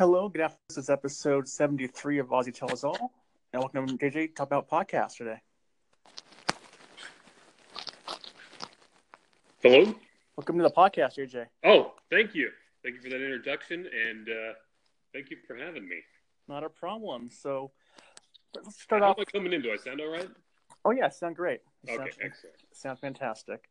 [0.00, 0.60] Hello, good afternoon.
[0.70, 3.12] This is episode 73 of Aussie Tell Us All.
[3.52, 5.42] And welcome to JJ Talk About Podcast today.
[9.62, 9.94] Hello.
[10.38, 11.44] Welcome to the podcast, JJ.
[11.66, 12.48] Oh, thank you.
[12.82, 14.52] Thank you for that introduction, and uh,
[15.12, 15.96] thank you for having me.
[16.48, 17.28] Not a problem.
[17.30, 17.70] So
[18.56, 19.18] let's start How off.
[19.18, 19.60] am I coming in?
[19.60, 20.30] Do I sound all right?
[20.82, 21.60] Oh, yeah, sound great.
[21.86, 22.56] Okay, Sound, excellent.
[22.72, 23.68] sound fantastic.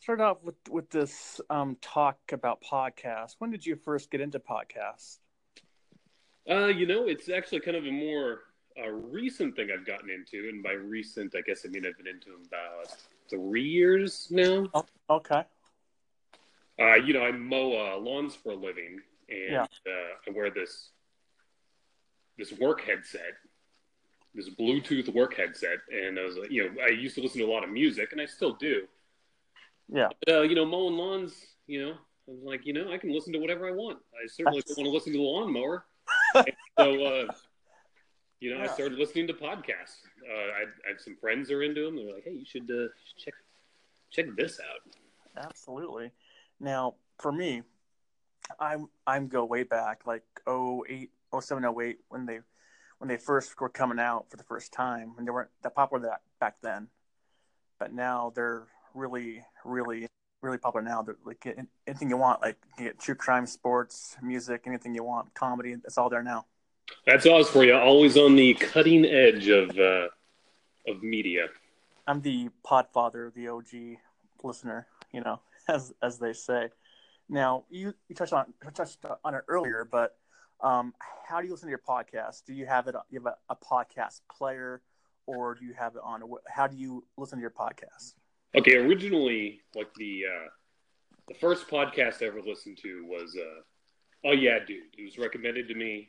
[0.00, 3.34] Start off with, with this um, talk about podcasts.
[3.38, 5.18] When did you first get into podcasts?
[6.48, 8.40] Uh, you know, it's actually kind of a more
[8.82, 12.06] uh, recent thing I've gotten into, and by recent, I guess I mean I've been
[12.06, 12.96] into about
[13.28, 14.68] three years now.
[14.74, 15.44] Oh, okay.
[16.78, 19.62] Uh, you know, I mow uh, lawns for a living, and Yeah.
[19.86, 20.90] uh, I wear this
[22.38, 23.34] this work headset,
[24.34, 27.46] this Bluetooth work headset, and I was like, you know, I used to listen to
[27.46, 28.88] a lot of music, and I still do.
[29.92, 30.08] Yeah.
[30.28, 31.34] uh, you know, mowing lawns,
[31.66, 31.94] you know,
[32.28, 33.98] I'm like, you know, I can listen to whatever I want.
[34.14, 35.84] I certainly don't want to listen to the lawnmower.
[36.34, 37.26] So, uh,
[38.40, 40.00] you know, I started listening to podcasts.
[40.26, 41.96] Uh, I, I have some friends who are into them.
[41.96, 43.34] They're like, hey, you should, uh, check
[44.10, 45.44] check this out.
[45.44, 46.10] Absolutely.
[46.58, 47.62] Now, for me,
[48.58, 52.40] I'm I'm go way back, like 08, 07, 08, when they
[52.98, 56.08] when they first were coming out for the first time, and they weren't that popular
[56.08, 56.88] that back then.
[57.78, 60.06] But now they're really, really,
[60.42, 61.02] really popular now.
[61.02, 61.46] They're like
[61.86, 65.74] anything you want, like you get true crime, sports, music, anything you want, comedy.
[65.84, 66.46] It's all there now.
[67.06, 67.74] That's Oz for you.
[67.74, 70.08] Always on the cutting edge of uh,
[70.86, 71.46] of media.
[72.06, 73.98] I'm the podfather, the OG
[74.42, 76.68] listener, you know, as as they say.
[77.28, 80.16] Now, you, you touched on touched on it earlier, but
[80.60, 80.92] um,
[81.26, 82.44] how do you listen to your podcast?
[82.44, 82.96] Do you have it?
[83.10, 84.82] You have a, a podcast player,
[85.26, 86.22] or do you have it on?
[86.22, 88.14] a- How do you listen to your podcast?
[88.56, 90.48] Okay, originally, like the uh,
[91.28, 93.60] the first podcast I ever listened to was uh,
[94.28, 96.08] "Oh Yeah, Dude." It was recommended to me,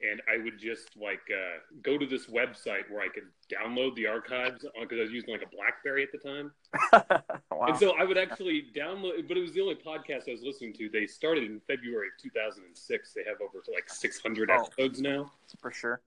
[0.00, 4.06] and I would just like uh, go to this website where I could download the
[4.06, 6.52] archives because I was using like a BlackBerry at the time,
[7.50, 7.66] wow.
[7.66, 9.26] and so I would actually download.
[9.26, 10.88] But it was the only podcast I was listening to.
[10.88, 13.12] They started in February of 2006.
[13.12, 14.54] They have over like 600 Oh.
[14.62, 15.32] episodes now.
[15.60, 16.00] for sure.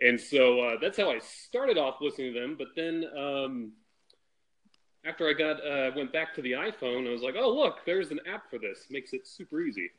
[0.00, 2.54] And so uh, that's how I started off listening to them.
[2.56, 3.72] But then um,
[5.04, 8.10] after I got uh, went back to the iPhone, I was like, oh look, there's
[8.10, 8.86] an app for this.
[8.90, 9.90] Makes it super easy.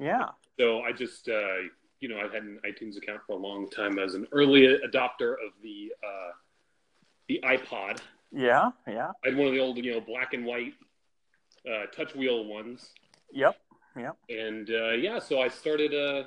[0.00, 0.28] Yeah.
[0.58, 1.38] So I just uh,
[2.00, 5.32] you know I've had an iTunes account for a long time as an early adopter
[5.32, 6.30] of the uh,
[7.28, 8.00] the iPod.
[8.32, 8.70] Yeah.
[8.86, 9.10] Yeah.
[9.24, 10.74] I had one of the old you know black and white
[11.68, 12.90] uh, touch wheel ones.
[13.32, 13.56] Yep.
[13.96, 14.16] Yep.
[14.28, 16.24] And uh, yeah, so I started uh,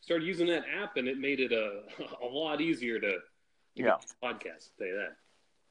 [0.00, 1.82] started using that app, and it made it a,
[2.22, 3.18] a lot easier to, to
[3.74, 3.96] Yeah.
[4.22, 4.70] podcast.
[4.80, 5.16] You that.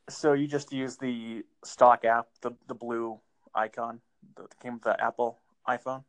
[0.09, 3.19] So you just use the stock app, the the blue
[3.56, 4.02] icon
[4.38, 6.03] that came with the Apple iPhone.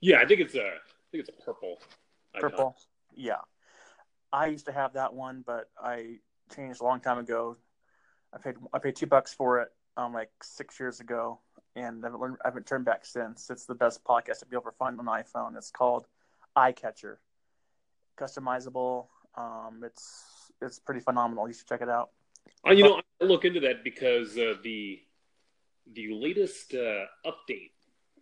[0.00, 1.78] Yeah, I think it's a I think it's a purple.
[2.34, 2.50] icon.
[2.50, 2.76] Purple.
[3.14, 3.40] Yeah.
[4.32, 6.18] I used to have that one, but I
[6.54, 7.56] changed a long time ago.
[8.32, 11.40] I paid I paid two bucks for it um like six years ago,
[11.76, 13.50] and I haven't, learned, I haven't turned back since.
[13.50, 15.56] It's the best podcast to be able to find on iPhone.
[15.56, 16.06] It's called
[16.56, 17.16] iCatcher,
[18.18, 19.06] customizable.
[19.36, 21.46] Um, it's it's pretty phenomenal.
[21.48, 22.10] You should check it out.
[22.66, 25.00] Uh, you know, I look into that because uh, the
[25.94, 27.72] the latest uh, update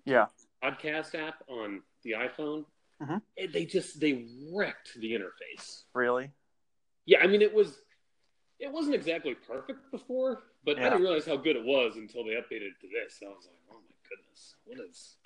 [0.05, 0.27] Yeah.
[0.63, 2.65] podcast app on the iPhone,
[3.03, 3.21] Mhm.
[3.37, 5.83] it- they just they wrecked the interface.
[5.95, 6.31] Really?
[7.07, 7.83] Yeah, I mean it was
[8.59, 12.33] it wasn't exactly perfect before, but I didn't realize how good it was until they
[12.33, 13.21] updated it to this.
[13.21, 15.17] And I was like, oh my goodness, what is?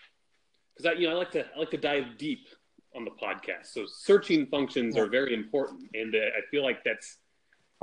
[0.75, 2.49] Because I you know I like to I like to dive deep
[2.94, 7.19] on the podcast, so searching functions are very important, and uh, I feel like that's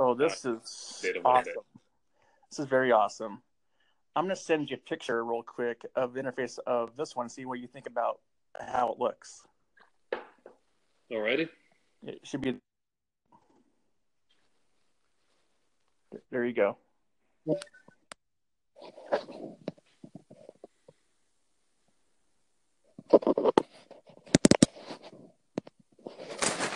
[0.00, 1.26] Oh, this is little bit.
[1.26, 1.52] awesome.
[2.50, 3.42] This is very awesome.
[4.14, 7.28] I'm going to send you a picture real quick of the interface of this one.
[7.28, 8.20] See what you think about
[8.60, 9.42] how it looks.
[11.12, 11.48] alrighty.
[12.06, 12.56] It should be.
[16.30, 16.76] There you go.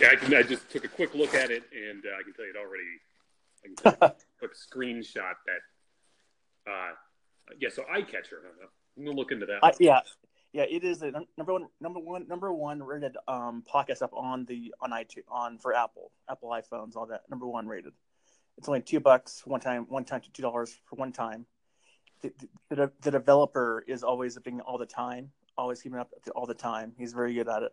[0.01, 0.35] Yeah, I can.
[0.35, 2.57] I just took a quick look at it, and uh, I can tell you it
[2.57, 2.83] already.
[3.65, 6.71] I can a quick screenshot that.
[6.71, 6.95] Uh,
[7.59, 8.39] yeah, so iCatcher.
[8.97, 9.77] I'm gonna look into that.
[9.81, 10.01] Yeah,
[10.53, 10.65] yeah.
[10.69, 14.75] It is the number one, number one, number one rated um, podcast up on the
[14.81, 17.23] on iTunes on for Apple, Apple iPhones, all that.
[17.31, 17.93] Number one rated.
[18.59, 21.47] It's only two bucks one time, one time to two dollars for one time.
[22.21, 22.33] The,
[22.69, 26.93] the, the, developer is always updating all the time, always keeping up all the time.
[26.97, 27.73] He's very good at it,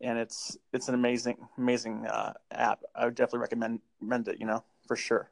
[0.00, 2.80] and it's it's an amazing amazing uh, app.
[2.94, 4.40] I would definitely recommend recommend it.
[4.40, 5.30] You know for sure.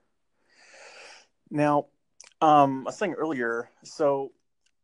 [1.51, 1.87] Now,
[2.41, 4.33] um, I was saying earlier, so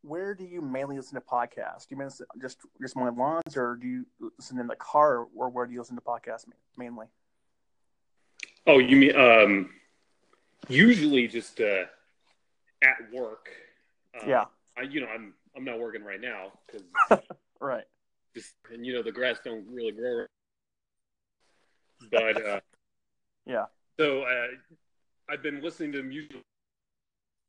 [0.02, 1.88] where do you mainly listen to podcasts?
[1.88, 4.06] Do you listen just just mowing lawns, or do you
[4.38, 6.44] listen in the car, or where do you listen to podcasts
[6.76, 7.06] mainly?
[8.66, 9.70] Oh, you mean um,
[10.68, 11.84] usually just uh,
[12.82, 13.48] at work.
[14.14, 14.44] Uh, yeah.
[14.76, 17.22] I, you know, I'm I'm not working right now because
[17.60, 17.84] right.
[18.34, 20.26] Just and you know the grass don't really grow.
[22.10, 22.60] But uh,
[23.46, 23.64] yeah.
[23.98, 24.46] So uh,
[25.28, 26.36] I've been listening to music,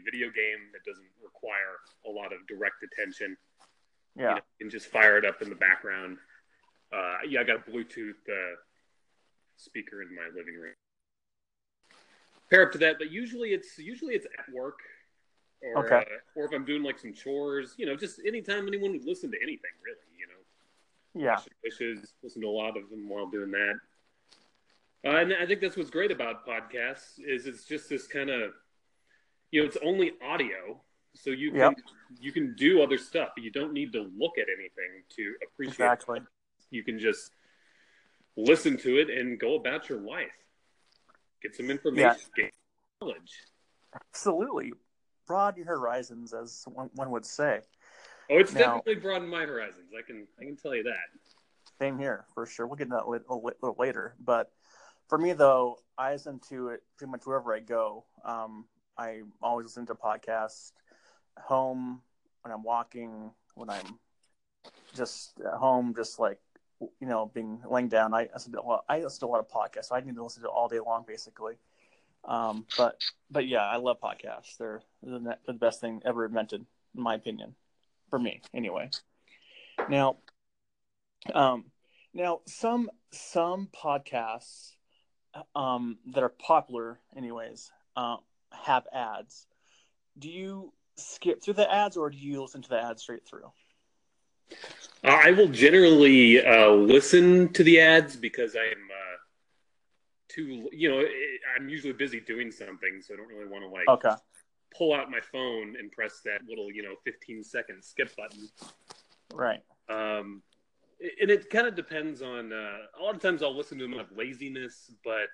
[0.04, 3.38] video game that doesn't require a lot of direct attention.
[4.16, 4.30] Yeah.
[4.30, 6.18] You know, and just fire it up in the background.
[6.92, 8.56] Uh, yeah, I got a Bluetooth uh,
[9.58, 10.74] speaker in my living room.
[12.50, 14.80] Pair up to that, but usually it's usually it's at work
[15.62, 15.98] or okay.
[15.98, 19.30] uh, or if I'm doing like some chores, you know, just anytime anyone would listen
[19.30, 21.30] to anything, really, you know.
[21.30, 21.38] Yeah.
[21.64, 23.76] Wishes, listen to a lot of them while doing that.
[25.06, 28.52] Uh, and I think that's what's great about podcasts is it's just this kind of,
[29.52, 30.82] you know, it's only audio,
[31.16, 31.74] so you can Yep.
[32.20, 33.30] you can do other stuff.
[33.38, 35.74] You don't need to look at anything to appreciate.
[35.86, 36.20] Exactly.
[36.70, 37.32] You can just
[38.36, 40.32] listen to it and go about your life.
[41.42, 42.52] Get some information, get
[43.02, 43.44] knowledge.
[43.94, 44.74] Absolutely.
[45.26, 47.62] Broaden your horizons, as one, one would say.
[48.30, 49.94] Oh, it's Now- definitely broadened my horizons.
[49.98, 51.08] I can I can tell you that.
[51.80, 52.68] Same here, for sure.
[52.68, 54.16] We'll get into that a little later.
[54.20, 54.52] But
[55.10, 58.06] for me, though, I listen to it pretty much wherever I go.
[58.24, 58.66] Um,
[58.98, 60.72] I always listen to podcasts
[61.38, 62.02] at home,
[62.42, 64.00] when I'm walking, when I'm
[64.96, 66.40] just at home, just like,
[66.80, 68.14] you know, being laying down.
[68.14, 69.86] I listen to a lot, I listen to a lot of podcasts.
[69.86, 71.56] So I need to listen to all day long, basically.
[72.26, 73.02] Um, but
[73.32, 74.58] but yeah, I love podcasts.
[74.58, 76.66] They're, they're the the best thing ever invented,
[76.96, 77.56] in my opinion,
[78.10, 78.90] for me anyway.
[79.90, 80.18] Now,
[81.34, 81.66] um,
[82.14, 84.74] now some some podcasts
[85.56, 88.18] um, that are popular, anyways, uh,
[88.52, 89.48] have ads.
[90.18, 93.52] Do you skip through the ads, or do you listen to the ads straight through?
[95.04, 99.18] Uh, I will generally uh, listen to the ads because I'm uh,
[100.28, 101.10] too, you know, it,
[101.58, 104.16] I'm usually busy doing something, so I don't really want to like Okay,
[104.76, 108.50] pull out my phone and press that little, you know, 15 second skip button.
[109.34, 109.62] right.
[109.90, 110.42] Um,
[111.22, 112.52] and it kind of depends on.
[112.54, 115.30] Uh, a lot of times I'll listen to them out of laziness, but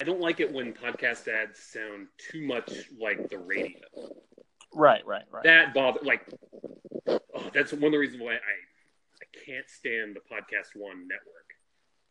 [0.00, 2.70] I don't like it when podcast ads sound too much
[3.00, 3.78] like the radio.
[4.72, 5.44] Right, right, right.
[5.44, 6.22] That bother like.
[7.08, 11.54] Oh, that's one of the reasons why I I can't stand the Podcast One network.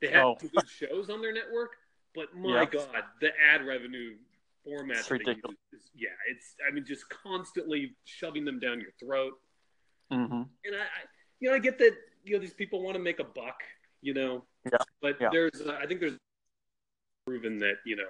[0.02, 0.36] They have Oh.
[0.40, 1.72] good shows on their network,
[2.16, 2.66] but my Yeah.
[2.66, 4.18] God, the ad revenue
[4.64, 5.58] format It's ridiculous.
[5.74, 9.34] is, yeah, it's I mean just constantly shoving them down your throat.
[10.10, 11.06] hmm And I, I
[11.40, 13.62] you know I get that you know these people want to make a buck,
[14.02, 14.78] you know, Yeah.
[15.02, 15.30] but Yeah.
[15.32, 16.18] there's uh, I think there's
[17.26, 18.10] proven that you know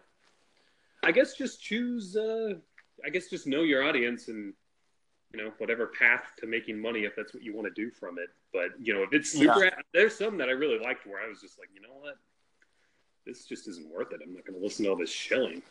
[1.03, 2.53] I guess just choose uh
[3.05, 4.53] I guess just know your audience and
[5.33, 8.17] you know whatever path to making money if that's what you want to do from
[8.19, 8.29] it.
[8.51, 11.41] But you know if it's super, there's some that I really liked where I was
[11.41, 12.17] just like, you know what,
[13.25, 14.21] this just isn't worth it.
[14.23, 15.63] I'm not going to listen to all this shilling.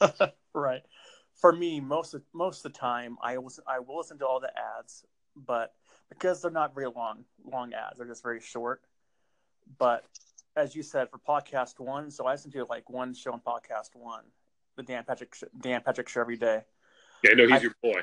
[0.54, 0.82] right.
[1.40, 4.40] For me, most of most of the time, I was I will listen to all
[4.40, 5.04] the ads,
[5.36, 5.74] but
[6.14, 8.82] because they're not very long long ads, they're just very short.
[9.78, 10.04] But
[10.56, 13.90] as you said, for podcast one, so I listen to like one show on podcast
[13.94, 14.24] one,
[14.76, 16.62] the Dan Patrick Dan Patrick show every day.
[17.22, 18.02] Yeah, I know he's I- your boy.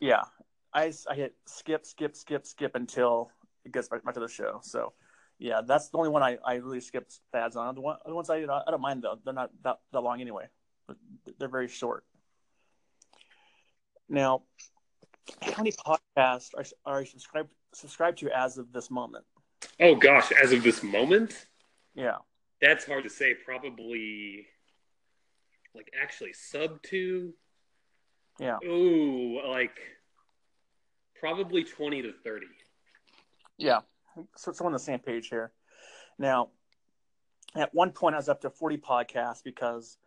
[0.00, 0.22] Yeah,
[0.72, 3.30] I, I hit skip skip skip skip until
[3.64, 4.60] it gets back, back to the show.
[4.62, 4.92] So
[5.38, 7.74] yeah, that's the only one I, I really skip ads on.
[7.74, 9.18] The, one, the ones I I don't mind though.
[9.24, 10.46] They're not that, that long anyway.
[10.86, 10.96] But
[11.38, 12.04] they're very short.
[14.08, 14.42] Now,
[15.42, 19.24] how many podcasts are, are you subscribed subscribed to as of this moment?
[19.80, 21.46] Oh gosh, as of this moment,
[21.94, 22.16] Yeah.
[22.60, 23.34] that's hard to say.
[23.34, 24.46] Probably
[25.74, 27.32] like actually sub to
[28.38, 28.58] Yeah.
[28.64, 29.78] Ooh, like
[31.18, 32.46] probably 20 to 30.
[33.58, 33.80] Yeah.
[34.36, 35.52] So, we're on the same page here.
[36.18, 36.48] Now,
[37.54, 39.98] at one point, I was up to 40 podcasts because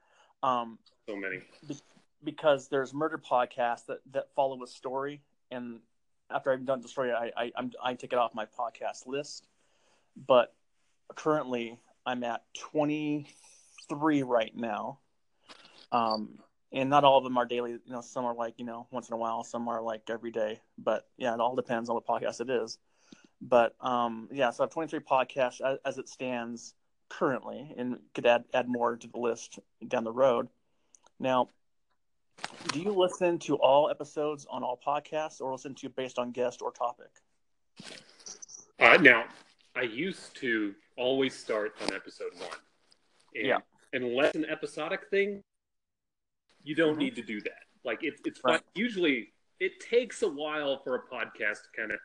[0.41, 1.39] um, So many.
[2.24, 5.80] Because there's murder podcasts that, that follow a story, and
[6.30, 9.48] after I've done the story, I I, I'm, I take it off my podcast list.
[10.15, 10.53] But
[11.15, 15.00] currently, I'm at 23 right now,
[15.92, 16.39] um,
[16.72, 17.72] and not all of them are daily.
[17.72, 20.32] You know, some are like you know once in a while, some are like every
[20.32, 20.62] day.
[20.77, 22.77] But yeah, it all depends on what podcast it is.
[23.42, 26.74] But um, yeah, so I have 23 podcasts as, as it stands
[27.10, 30.48] currently, and could add add more to the list down the road.
[31.20, 31.50] Now,
[32.71, 36.61] do you listen to all episodes on all podcasts or listen to based on guest
[36.61, 37.09] or topic?
[38.79, 39.25] Uh, now,
[39.75, 42.59] I used to always start on episode one.
[43.35, 43.59] And Yeah.
[43.93, 45.43] Unless an episodic thing,
[46.63, 46.99] you don't Mhm.
[46.99, 47.63] need to do that.
[47.83, 48.59] Like it's it's Right.
[48.59, 48.69] fine.
[48.75, 51.99] Usually, it takes a while for a podcast to kind of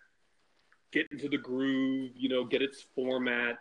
[0.91, 3.59] get into the groove, you know, get its format.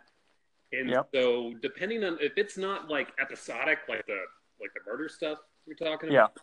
[0.72, 1.08] And Yep.
[1.14, 4.26] so depending on if it's not like episodic, like the
[4.60, 6.42] like the murder stuff we're talking about, Yeah.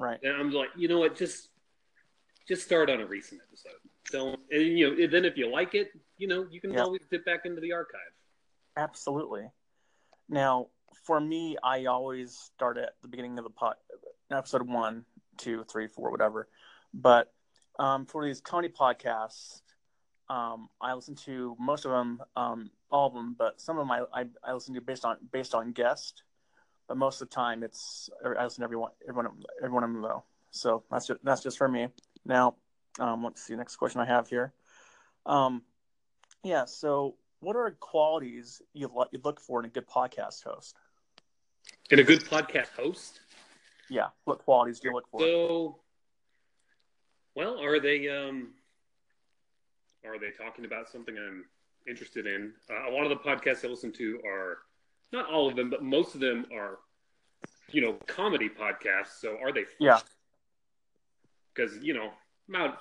[0.00, 0.18] Right.
[0.22, 1.48] And I'm like, you know what, just
[2.48, 3.78] just start on a recent episode.
[4.10, 6.82] Don't and you know, then if you like it, you know, you can Yeah.
[6.84, 8.00] always dip back into the archive.
[8.76, 9.50] Absolutely.
[10.28, 10.68] Now,
[11.04, 13.74] for me, I always start at the beginning of the pod,
[14.30, 15.04] episode one,
[15.36, 16.48] two, three, four, whatever.
[16.94, 17.32] But
[17.78, 19.60] um, for these comedy podcasts,
[20.30, 23.90] um, I listen to most of them, um, all of them, but some of them
[23.90, 26.22] I, I, I listen to based on based on guest.
[26.90, 30.24] But most of the time, it's I listen to everyone, everyone, everyone of them though.
[30.50, 31.86] So that's just that's just for me.
[32.24, 32.56] Now,
[32.98, 33.54] um, let's see.
[33.54, 34.52] Next question I have here.
[35.24, 35.62] Um,
[36.42, 36.64] yeah.
[36.64, 40.78] So, what are qualities you lo- you look for in a good podcast host?
[41.90, 43.20] In a good podcast host.
[43.88, 44.08] Yeah.
[44.24, 45.20] What qualities do you look for?
[45.20, 45.76] So,
[47.36, 48.48] well, are they um,
[50.04, 51.44] are they talking about something I'm
[51.88, 52.52] interested in?
[52.68, 54.58] Uh, a lot of the podcasts I listen to are
[55.12, 56.78] not all of them, but most of them are,
[57.70, 59.20] you know, comedy podcasts.
[59.20, 59.64] So, are they?
[59.78, 60.00] Yeah.
[61.54, 62.10] Because you know,
[62.48, 62.78] I'm out,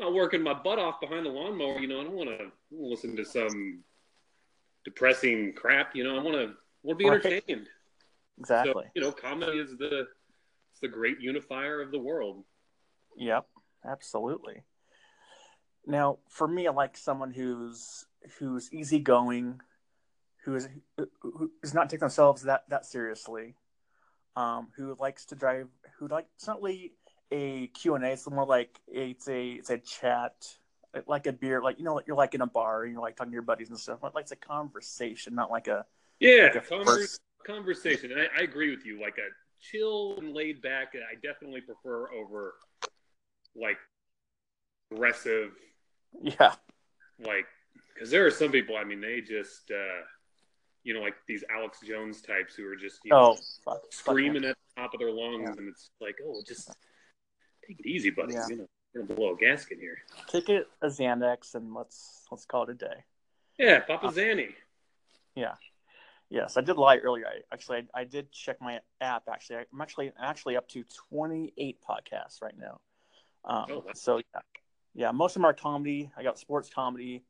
[0.00, 1.78] I'm out working my butt off behind the lawnmower.
[1.78, 3.82] You know, I don't want to listen to some
[4.84, 5.96] depressing crap.
[5.96, 7.24] You know, I want to want to be Right.
[7.24, 7.68] entertained.
[8.38, 8.84] Exactly.
[8.84, 10.06] So, you know, comedy is the
[10.72, 12.44] it's the great unifier of the world.
[13.16, 13.46] Yep,
[13.88, 14.64] absolutely.
[15.86, 18.04] Now, for me, I like someone who's
[18.38, 19.60] who's easygoing,
[20.44, 20.68] who is
[21.20, 23.54] who is not taking themselves that that seriously,
[24.36, 26.92] um, who likes to drive, who like it's not really
[27.30, 28.10] a Q and A.
[28.10, 30.34] It's more like it's a it's a chat,
[31.06, 33.30] like a beer, like you know, you're like in a bar and you're like talking
[33.30, 34.00] to your buddies and stuff.
[34.02, 35.86] Like it's a conversation, not like a
[36.20, 38.12] Yeah, like a conver- conversation.
[38.12, 39.00] And I, I agree with you.
[39.00, 39.28] Like a
[39.60, 42.54] chill and laid back, I definitely prefer over
[43.56, 43.78] like
[44.92, 45.52] aggressive,
[46.22, 46.54] yeah,
[47.18, 47.46] like
[47.94, 48.76] because there are some people.
[48.76, 50.02] I mean, they just uh,
[50.84, 53.92] you know like these Alex Jones types who are just you know, oh, fuck, fuck
[53.92, 55.54] screaming at the top of their lungs, Yeah.
[55.58, 56.68] and it's like, oh, just
[57.66, 58.34] take it easy, buddy.
[58.34, 58.46] Yeah.
[58.48, 59.98] You know, gonna blow a gasket here.
[60.28, 63.04] take it a Xanax and let's let's call it a day.
[63.58, 64.50] Yeah, Papa Zanny.
[65.34, 65.54] Yeah.
[66.30, 67.26] Yes, I did lie earlier.
[67.26, 69.24] I actually I, I did check my app.
[69.32, 72.78] Actually, I'm actually actually up to 28 podcasts right now.
[73.44, 73.92] Um, Oh, wow.
[73.94, 74.40] So yeah,
[74.94, 76.10] yeah, most of them are comedy.
[76.16, 77.24] I got sports comedy,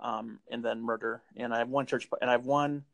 [0.00, 1.22] um, and then murder.
[1.36, 2.84] And I have one church, and I have one.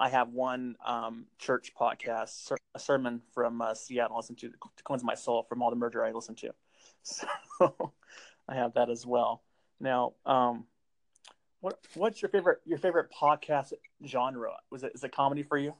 [0.00, 4.16] I have one um, church podcast, ser- a sermon from uh, Seattle.
[4.16, 6.50] I listen to to cleanse my soul from all the murder I listen to.
[7.02, 7.26] So
[8.46, 9.42] I have that as well.
[9.78, 10.64] Now, um,
[11.60, 13.72] what what's your favorite your favorite podcast
[14.06, 14.52] genre?
[14.70, 15.74] Was it is it comedy for you?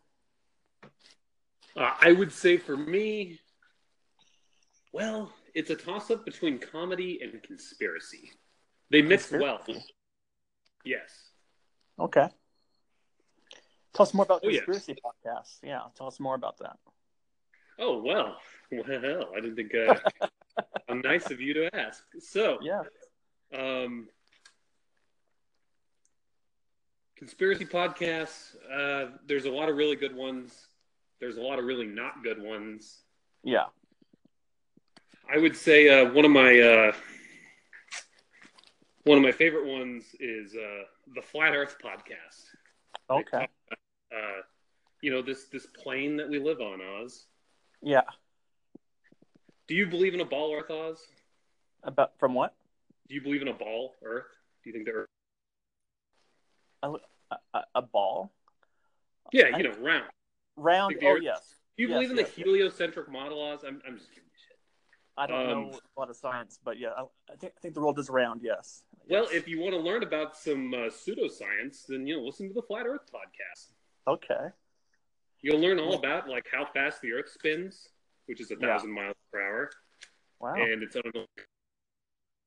[1.77, 3.39] Uh, I would say for me,
[4.93, 8.31] well, it's a toss up between comedy and conspiracy.
[8.91, 9.61] They mix well.
[10.85, 11.31] Yes.
[11.99, 12.29] Okay.
[13.93, 15.59] Tell us more about Oh, conspiracy podcasts.
[15.63, 16.79] Yeah, tell us more about that.
[17.79, 18.37] Oh, well.
[18.73, 19.75] Well, I didn't think.
[19.75, 19.97] Uh,
[20.89, 22.05] how nice of you to ask.
[22.21, 22.83] So, Yeah.
[23.53, 24.09] um,
[27.17, 30.69] conspiracy podcasts, uh, there's a lot of really good ones,
[31.19, 32.99] there's a lot of really not good ones.
[33.43, 33.65] Yeah.
[35.29, 36.93] I would say uh, one of my uh,
[39.05, 42.50] one of my favorite ones is uh, the Flat Earth podcast.
[43.11, 43.49] Okay.
[44.13, 44.17] uh,
[45.03, 47.27] you know this this plane that we live on, Oz.
[47.83, 48.03] Yeah.
[49.67, 50.99] Do you believe in a ball Earth, Oz?
[51.83, 52.55] About from what?
[53.09, 54.27] Do you believe in a ball Earth?
[54.63, 55.09] Do you think the Earth?
[56.83, 56.93] A,
[57.55, 58.31] a, a ball?
[59.33, 60.05] Yeah, I- you know, round.
[60.57, 60.95] Round?
[60.95, 61.55] Like Oh Earth- yes.
[61.77, 62.47] Do you Yes, believe in yes, the yes.
[62.47, 63.61] heliocentric model, Oz?
[63.67, 64.23] I'm, I'm just shit.
[65.17, 67.03] I don't Um, know a lot of science, but yeah, I,
[67.33, 68.41] I think I think the world is round.
[68.43, 68.85] Yes.
[69.09, 69.33] Well, Yes.
[69.33, 72.63] if you want to learn about some uh, pseudoscience, then you know, listen to the
[72.63, 73.69] Flat Earth podcast.
[74.07, 74.49] okay.
[75.43, 77.89] You'll learn all about like how fast the Earth spins,
[78.27, 78.67] which is a Yeah.
[78.69, 79.71] thousand miles per hour,
[80.39, 80.55] Wow.
[80.55, 81.27] and it's on the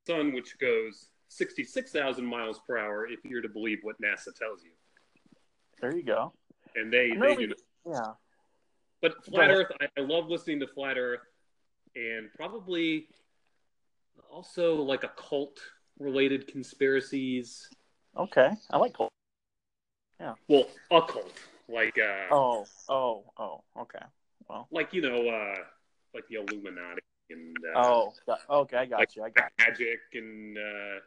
[0.07, 4.63] sun, which goes sixty-six thousand miles per hour if you're to believe what NASA tells
[4.63, 4.71] you.
[5.81, 6.33] there you go.
[6.75, 7.55] And they, I'm they really- do.
[7.85, 8.13] Yeah.
[9.01, 9.49] But Flat.
[9.51, 11.19] Earth, I, I love listening to Flat Earth,
[11.95, 13.07] and probably
[14.31, 15.59] also like occult
[15.99, 17.69] related conspiracies.
[18.17, 18.49] Okay.
[18.69, 19.11] I like cult.
[20.19, 20.33] Yeah.
[20.47, 21.33] Well, occult,
[21.67, 22.65] like uh, Oh.
[22.89, 23.23] Oh.
[23.37, 23.63] Oh.
[23.81, 24.05] Okay.
[24.49, 24.67] Well.
[24.71, 25.55] like you know, uh,
[26.13, 28.13] like the Illuminati and uh, Oh.
[28.49, 28.77] Okay.
[28.77, 29.23] I got like you.
[29.23, 29.51] I got.
[29.59, 30.99] magic and uh,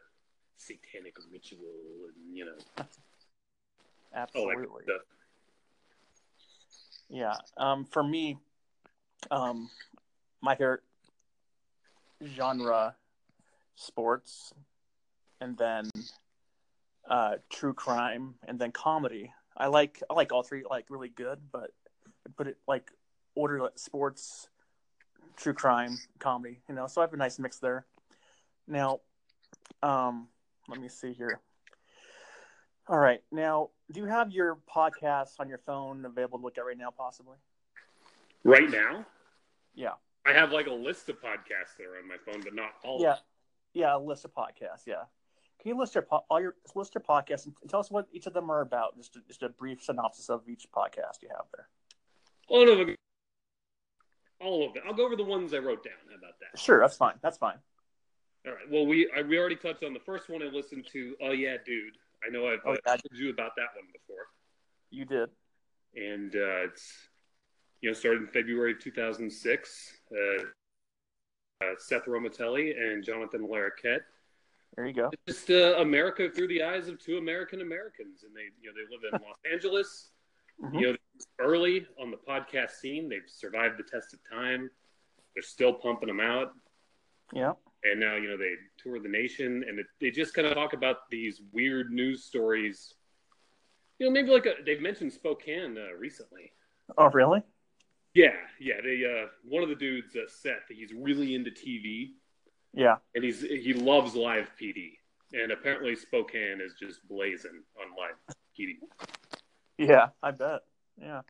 [0.57, 1.59] satanic ritual,
[2.15, 2.85] and you know,
[4.15, 4.83] Absolutely.
[7.09, 7.35] Yeah.
[7.57, 8.37] Um, for me,
[9.31, 9.69] um,
[10.41, 10.81] my favorite
[12.35, 12.95] genre
[13.75, 14.53] sports,
[15.39, 15.89] and then
[17.09, 19.31] uh, true crime, and then comedy.
[19.55, 21.71] I like I like all three like really good, but
[22.05, 22.91] I put it like
[23.35, 24.49] order like sports,
[25.35, 26.59] true crime, comedy.
[26.67, 27.85] You know, so I have a nice mix there.
[28.67, 29.01] Now,
[29.81, 30.27] um,
[30.67, 31.39] let me see here.
[32.87, 36.65] All right, now do you have your podcast on your phone available to look at
[36.65, 37.37] right now, possibly?
[38.43, 39.05] Right now,
[39.75, 39.93] Yeah.
[40.27, 43.01] I have like a list of podcasts that are on my phone, but not all.
[43.01, 43.19] Yeah, Of
[43.73, 44.85] yeah, a list of podcasts.
[44.85, 45.03] Yeah,
[45.61, 48.25] can you list your po- all your list your podcasts and tell us what each
[48.27, 48.97] of them are about?
[48.97, 51.67] Just a, just a brief synopsis of each podcast you have there.
[52.49, 52.93] Oh no,
[54.41, 54.83] all of them.
[54.85, 55.93] I'll go over the ones I wrote down.
[56.09, 56.59] How about that?
[56.59, 57.15] Sure, that's fine.
[57.21, 57.57] That's fine.
[58.45, 58.69] All right.
[58.69, 61.15] Well, we I, we already touched on the first one I listened to.
[61.21, 61.93] Oh yeah, dude.
[62.25, 62.91] I know I've Oh, yeah.
[62.95, 64.25] told you about that one before,
[64.89, 65.29] You did.
[65.95, 67.09] and uh, it's
[67.81, 69.93] you know started in February of 2006.
[70.11, 70.43] Uh,
[71.63, 74.01] uh, Seth Romatelli and Jonathan Larroquette.
[74.75, 75.09] There you go.
[75.27, 78.93] Just uh, America through the eyes of two American Americans, and they you know they
[78.93, 80.09] live in Los Angeles.
[80.63, 80.79] Mhm.
[80.79, 80.95] You know,
[81.39, 84.69] early on the podcast scene, they've survived the test of time.
[85.35, 86.53] They're still pumping them out.
[87.33, 87.53] Yeah.
[87.83, 90.71] and now you know they tour the nation and it, they just kind of talk
[90.73, 92.93] about these weird news stories
[93.99, 96.53] you know maybe like a, they've mentioned spokane uh, recently
[96.97, 97.41] Oh, really?
[98.17, 102.13] Yeah yeah they uh one of the dudes uh, seth he's really into tv
[102.73, 102.95] Yeah.
[103.15, 104.93] and he's he loves live pd
[105.33, 108.17] and apparently spokane is just blazing on live
[108.57, 108.69] pd
[109.77, 110.61] Yeah, I bet.
[110.99, 111.21] Yeah.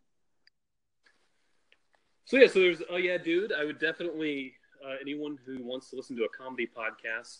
[2.25, 4.53] so yeah so there's oh yeah dude i would definitely
[4.85, 7.39] uh, anyone who wants to listen to a comedy podcast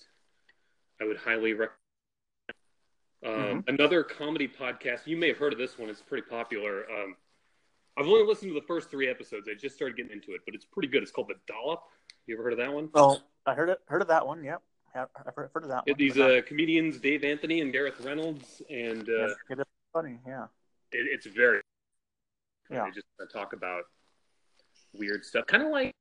[1.01, 1.73] i would highly recommend
[3.25, 7.15] um, another comedy podcast you may have heard of this one it's pretty popular um,
[7.97, 10.53] i've only listened to the first three episodes i just started getting into it but
[10.55, 11.83] it's pretty good it's called the dollop
[12.25, 13.79] you ever heard of that one Oh, I heard it.
[13.87, 14.43] Heard of that one.
[14.43, 14.61] Yep.
[14.93, 15.95] I've heard heard of that one.
[15.97, 19.63] these uh, comedians dave anthony and gareth reynolds and uh, it's
[19.93, 20.19] funny.
[20.27, 20.45] Yeah.
[20.91, 21.61] it, it's very
[22.69, 22.83] Yeah.
[22.85, 23.83] they just talk about
[24.93, 25.93] weird stuff kind of like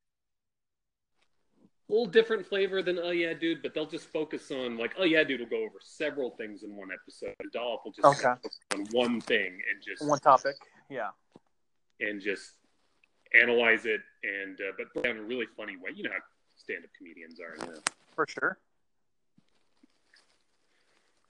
[1.88, 5.04] a little different flavor than oh yeah dude but they'll just focus on like oh
[5.04, 8.34] yeah dude will go over several things in one episode dollop will just Okay.
[8.42, 10.56] focus on one thing and just One topic.
[10.90, 11.10] Yeah.
[12.00, 12.52] And just
[13.40, 16.18] analyze it and uh, but in a really funny way you know how
[16.56, 17.80] stand-up comedians are you know
[18.14, 18.58] For sure.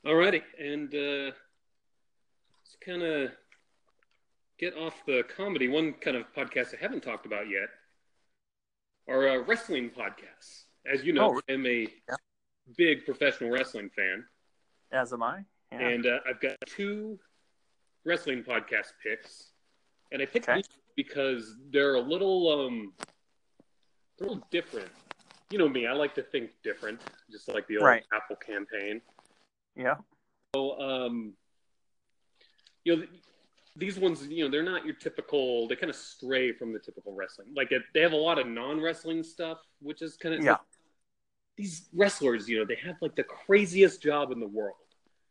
[0.05, 1.33] Alrighty, and uh,
[2.63, 3.31] let's kind of
[4.59, 5.67] get off the comedy.
[5.69, 7.69] One kind of podcast I haven't talked about yet
[9.09, 10.65] are uh, wrestling podcasts.
[10.91, 12.15] As you know, Oh, I'm a yeah.
[12.77, 14.25] big professional wrestling fan,
[14.93, 15.41] As am I.
[15.73, 15.89] Yeah.
[15.89, 17.19] and uh, I've got two
[18.05, 19.51] wrestling podcast picks,
[20.12, 20.57] and I picked Okay.
[20.57, 22.92] these because they're a little um,
[24.19, 24.88] they're a little different.
[25.51, 28.05] You know me, I like to think different, just like the old Right.
[28.12, 29.01] Apple campaign.
[29.77, 29.97] yeah.
[30.55, 31.35] So, um,
[32.85, 33.21] you know, th-
[33.77, 35.69] these ones, you know, they're not your typical.
[35.69, 37.49] They kind of stray from the typical wrestling.
[37.55, 40.57] Like it, they have a lot of non-wrestling stuff, which is kind of Yeah.
[41.57, 42.49] these wrestlers.
[42.49, 44.77] You know, they have like the craziest job in the world,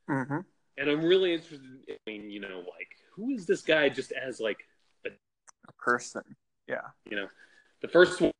[0.10, 0.40] Mm-hmm.
[0.78, 1.62] and I'm really interested.
[2.08, 3.90] in, you know, like who is this guy?
[3.90, 4.58] Just as like,
[5.06, 5.12] A
[5.80, 6.24] person.
[6.68, 6.82] Yeah.
[7.10, 7.28] you know,
[7.82, 8.32] the first one,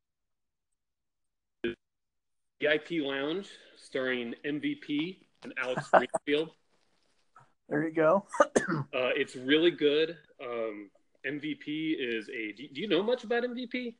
[1.64, 1.74] is
[2.60, 6.50] VIP Lounge, starring MVP and Alex Greenfield.
[7.68, 8.26] There you go.
[8.92, 10.16] Uh, it's really good.
[10.42, 10.90] Um,
[11.24, 12.52] MVP is a.
[12.52, 13.94] Do, do you know much about MVP?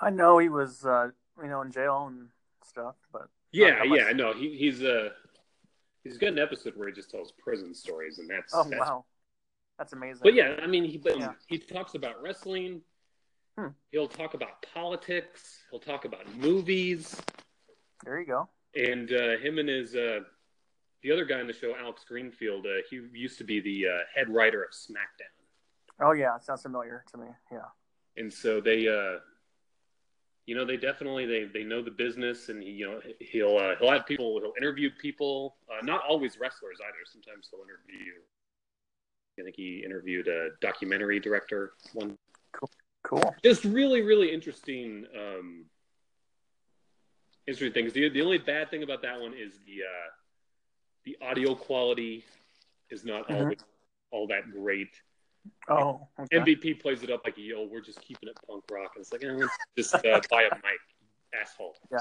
[0.00, 2.28] I know he was, uh, you know, in jail and
[2.64, 4.32] stuff, but Yeah, yeah, no.
[4.32, 5.10] He, he's uh,
[6.02, 8.52] he's got an episode where he just tells prison stories, and that's.
[8.54, 9.04] oh that's wow,
[9.78, 10.20] that's amazing.
[10.22, 11.32] But yeah, I mean, he but Yeah.
[11.46, 12.82] he talks about wrestling.
[13.58, 13.68] Hmm.
[13.90, 15.60] He'll talk about politics.
[15.70, 17.20] He'll talk about movies,
[18.04, 18.48] there you go.
[18.74, 20.20] and uh, him and his uh,
[21.02, 22.66] the other guy in the show, Alex Greenfield.
[22.66, 25.32] Uh, he used to be the uh, head writer of SmackDown.
[26.00, 27.26] Oh yeah, it sounds familiar to me.
[27.50, 27.58] Yeah.
[28.18, 29.18] and so they uh
[30.46, 33.74] you know they definitely they they know the business and he, you know he'll uh,
[33.80, 38.12] he'll have people he'll interview people uh, not always wrestlers either sometimes he'll interview
[39.38, 42.16] i think he interviewed a documentary director one
[42.52, 42.70] Cool.
[43.02, 43.34] Cool.
[43.44, 45.66] just really really interesting um
[47.46, 50.10] interesting things the, the only bad thing about that one is the uh
[51.04, 52.24] the audio quality
[52.90, 53.40] is not Mhm.
[53.40, 53.58] always
[54.10, 54.90] all that great
[55.68, 56.08] Oh.
[56.18, 56.38] Okay.
[56.38, 58.90] MVP plays it up like, yo, we're just keeping it punk rock.
[58.96, 59.46] And it's like, eh,
[59.78, 60.80] just uh, buy a mic,
[61.40, 61.76] asshole.
[61.92, 62.00] Yeah,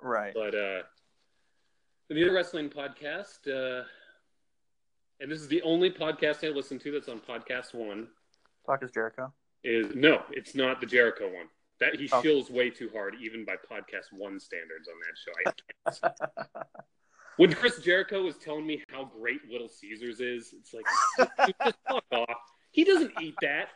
[0.00, 0.32] right.
[0.32, 0.82] But uh,
[2.08, 3.84] the other wrestling podcast, uh,
[5.20, 8.08] and this is the only podcast I listen to that's on Podcast One,
[8.66, 9.32] Talk is Jericho.
[9.64, 11.46] is no, it's not the Jericho one.
[11.80, 12.28] That he Okay.
[12.28, 15.32] shills way too hard, even by podcast one standards on that show.
[16.10, 16.66] I can't.
[17.36, 20.86] when Chris Jericho was telling me how great Little Caesars is, it's like,
[21.62, 22.36] just fuck off.
[22.70, 23.68] He doesn't eat that.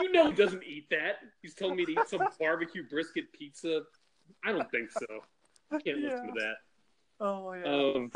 [0.00, 1.16] You know he doesn't eat that.
[1.42, 3.82] He's telling me to eat some barbecue brisket pizza.
[4.44, 5.06] I don't think so.
[5.70, 6.54] I can't listen to that.
[7.20, 7.94] oh yeah.
[7.94, 8.10] Um,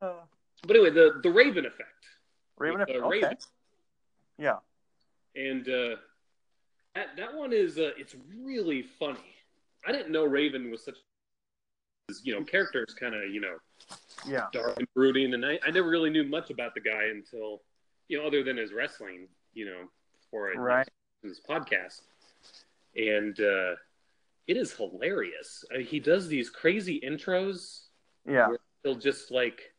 [0.00, 0.12] Uh,
[0.66, 2.06] but anyway, the the Raven effect,
[2.58, 2.80] Raven.
[2.80, 3.00] uh, okay.
[3.08, 3.36] Raven.
[4.38, 4.56] Yeah.
[5.36, 5.96] and uh,
[6.94, 9.18] that that one is uh, it's really funny.
[9.86, 10.96] I didn't know Raven was such,
[12.22, 13.56] you know, character is kind of you know
[14.26, 14.46] Yeah.
[14.52, 17.62] dark and brooding, and I, I never really knew much about the guy until
[18.08, 19.88] you know other than his wrestling, you know,
[20.32, 20.88] I Right.
[21.22, 22.00] in this podcast,
[22.96, 23.76] and uh,
[24.48, 25.64] it is hilarious.
[25.72, 27.82] I mean, he does these crazy intros.
[28.26, 28.48] Yeah.
[28.82, 29.73] he'll just like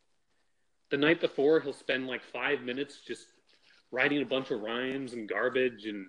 [0.91, 3.27] the night before he'll spend like five minutes just
[3.91, 6.07] writing a bunch of rhymes and garbage and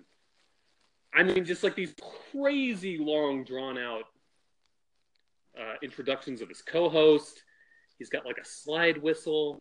[1.13, 1.93] I mean just like these
[2.31, 4.03] crazy long drawn out
[5.59, 7.43] uh, introductions of his co-host.
[7.97, 9.57] He's got like a slide whistle.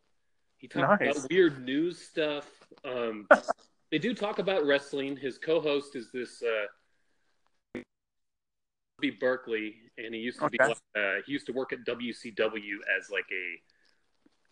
[0.59, 1.17] He talks Nice.
[1.17, 2.47] about weird news stuff.
[2.85, 3.27] Um,
[3.91, 5.17] they do talk about wrestling.
[5.17, 7.81] His co-host is this uh,
[9.01, 10.69] be Berkeley, and he used to be Okay.
[10.71, 13.61] like, uh, he used to work at WCW as like a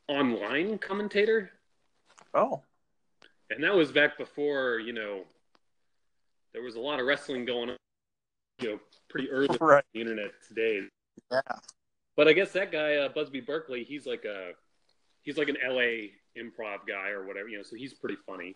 [0.08, 1.50] online commentator,
[2.34, 2.62] Oh.
[3.50, 5.24] and that was back before you know
[6.52, 7.76] there was a lot of wrestling going on.
[8.60, 9.84] You know, pretty early on Right.
[9.92, 10.82] the internet today.
[11.32, 11.40] Yeah.
[12.16, 14.52] But I guess that guy, uh, Busby Berkeley, he's like a
[15.22, 17.64] he's like an LA improv guy or whatever, you know.
[17.64, 18.54] So he's pretty funny,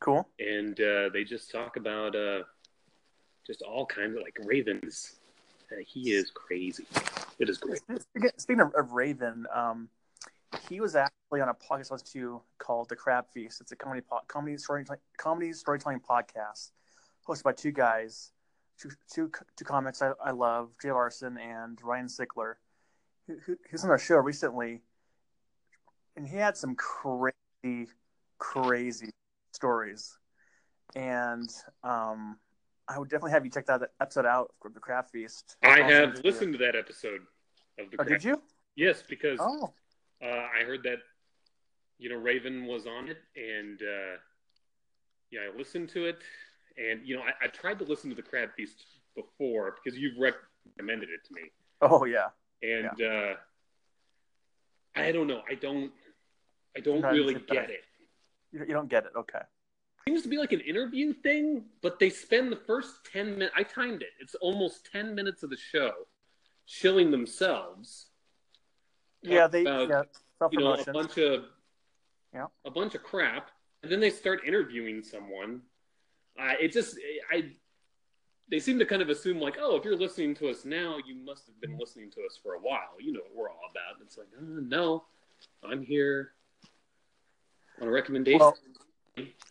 [0.00, 0.26] Cool.
[0.38, 2.44] and uh, they just talk about uh,
[3.46, 5.16] just all kinds of like ravens.
[5.86, 6.86] He is crazy.
[7.38, 7.76] It is great.
[7.78, 9.90] Speaking- Speaking of, of Raven, um,
[10.68, 13.60] he was actually on a podcast I listened to called The Crab Feast.
[13.60, 16.70] It's a comedy po- comedy storytelling comedy storytelling podcast
[17.26, 18.32] hosted by two guys,
[18.80, 22.54] two two, two comics I, I love, Jay Larson and Ryan Sickler.
[23.26, 24.80] He, he, he was on our show recently,
[26.16, 27.88] and he had some crazy,
[28.38, 29.10] crazy
[29.52, 30.18] stories.
[30.96, 31.50] And
[31.84, 32.38] um,
[32.88, 35.56] I would definitely have you check that episode out for The Crab Feast.
[35.62, 37.20] I have listened to that episode
[37.78, 38.00] of the.
[38.00, 38.40] Oh, did you?
[38.74, 39.74] Yes, because Oh,
[40.22, 40.98] uh, I heard that
[41.98, 44.16] you know Raven was on it, and uh,
[45.30, 46.18] yeah, I listened to it,
[46.76, 50.18] and you know I, I tried to listen to the Crab Feast before because you've
[50.18, 51.50] recommended it to me,
[51.82, 52.28] oh yeah.
[52.62, 53.34] and uh,
[54.98, 55.92] I don't know, I don't,
[56.76, 57.84] I don't really get it.
[58.52, 59.12] You, you don't get it.
[59.16, 59.40] Okay.
[60.08, 63.62] seems to be like an interview thing, but they spend the first 10 minutes, I
[63.62, 65.92] timed it, it's almost 10 minutes of the show
[66.66, 68.07] shilling themselves.
[69.22, 71.44] Yeah, they about, yeah You know, a bunch of,
[72.32, 72.46] Yeah.
[72.64, 73.50] a bunch of crap,
[73.82, 75.62] and then they start interviewing someone.
[76.38, 76.96] Uh, it just,
[77.32, 77.50] I,
[78.48, 81.14] they seem to kind of assume like, oh, if you're listening to us now, you
[81.14, 82.94] must have been listening to us for a while.
[83.00, 84.00] You know what we're all about.
[84.02, 85.04] It's like, uh, no,
[85.64, 86.32] I'm here
[87.80, 88.40] on a recommendation.
[88.40, 88.56] Well,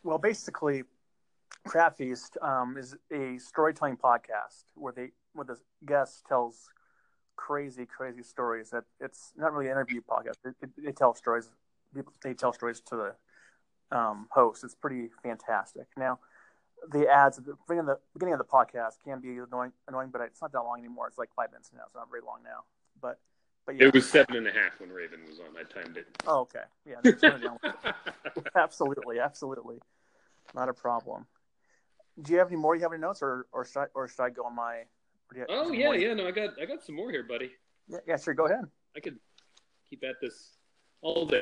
[0.04, 0.84] well, basically,
[1.66, 6.70] Crab Feast um, is a storytelling podcast where they where the guest tells
[7.38, 8.71] crazy, crazy stories.
[8.71, 10.36] That it's not really an interview podcast.
[10.43, 11.50] It, they tell stories.
[11.95, 13.13] People they tell stories to
[13.91, 14.63] the um, host.
[14.63, 15.88] It's pretty fantastic.
[15.95, 16.19] Now,
[16.91, 20.10] the ads at the beginning of the beginning of the podcast can be annoying, annoying,
[20.12, 21.08] but it's not that long anymore.
[21.08, 21.84] It's like five minutes now.
[21.86, 22.63] It's not very long now.
[23.02, 23.19] But
[23.65, 23.88] but yeah.
[23.88, 25.47] It was seven and a half when Raven was on.
[25.58, 26.08] I timed it.
[26.26, 26.60] Oh, okay.
[26.86, 26.95] Yeah.
[27.04, 27.60] that's what I'm doing.
[28.56, 29.78] absolutely, absolutely,
[30.56, 31.26] not a problem.
[32.21, 32.76] Do you have any more?
[32.76, 34.84] You have any notes, or or should I, or should I go on my?
[35.36, 36.13] You oh yeah, yeah.
[36.13, 37.52] No, I got I got some more here, buddy.
[37.88, 38.18] yeah, yeah.
[38.18, 38.66] Sure, go ahead.
[38.96, 39.18] I could
[39.90, 40.54] keep at this
[41.02, 41.42] all day.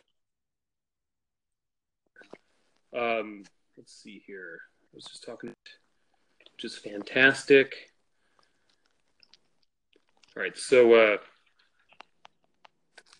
[2.97, 3.43] Um,
[3.77, 4.59] let's see here.
[4.83, 5.53] I was just talking,
[6.53, 7.91] which is fantastic.
[10.35, 11.17] All right, so uh,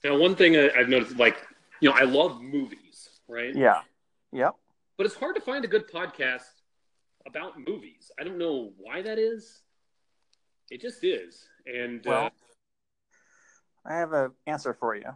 [0.04, 1.38] now one thing I, I've noticed, like
[1.82, 3.56] you know, I love movies, right?
[3.56, 3.82] Yeah.
[4.32, 4.56] Yep.
[4.97, 6.43] But it's hard to find a good podcast
[7.28, 8.12] about movies.
[8.19, 9.62] I don't know why that is.
[10.71, 11.47] It just is.
[11.65, 12.32] And uh, Well,
[13.86, 15.10] I have an answer for you.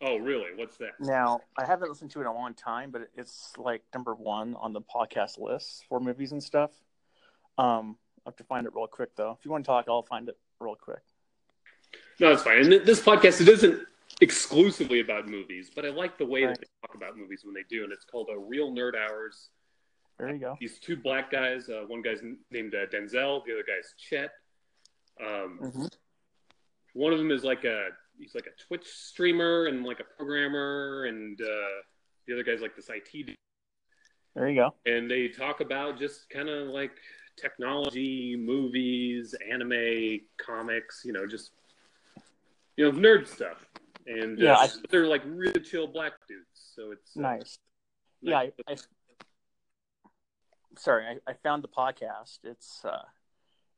[0.00, 0.50] oh, really?
[0.54, 0.92] What's that?
[1.00, 4.54] Now, I haven't listened to it in a long time, but it's like number one
[4.56, 6.70] on the podcast list for movies and stuff.
[7.58, 9.32] Um, I have to find it real quick though.
[9.38, 11.02] If you want to talk, I'll find it real quick.
[12.20, 12.58] No, that's fine.
[12.58, 13.80] And th- this podcast it isn't
[14.20, 16.54] exclusively about movies, but I like the way Right.
[16.54, 19.50] that they talk about movies when they do, and it's called a Real Nerd Hours.
[20.18, 20.56] There you go.
[20.60, 24.30] These two black guys, uh, one guy's named uh, Denzel, the other guy's Chet.
[25.20, 25.86] Um, hmm
[26.94, 31.04] One of them is like a he's like a Twitch streamer and like a programmer,
[31.06, 31.82] and uh,
[32.26, 33.36] the other guy's like this IT dude.
[34.34, 34.74] There you go.
[34.86, 36.92] and they talk about just kind of like
[37.36, 41.02] technology, movies, anime, comics.
[41.04, 41.52] You know, just
[42.76, 43.64] you know, nerd stuff.
[44.06, 46.72] And Yeah, uh, I- they're like really chill black dudes.
[46.74, 47.58] So it's uh, Nice.
[48.20, 48.76] Yeah, I, I
[50.78, 52.38] sorry, I, I found the podcast.
[52.44, 53.02] It's uh,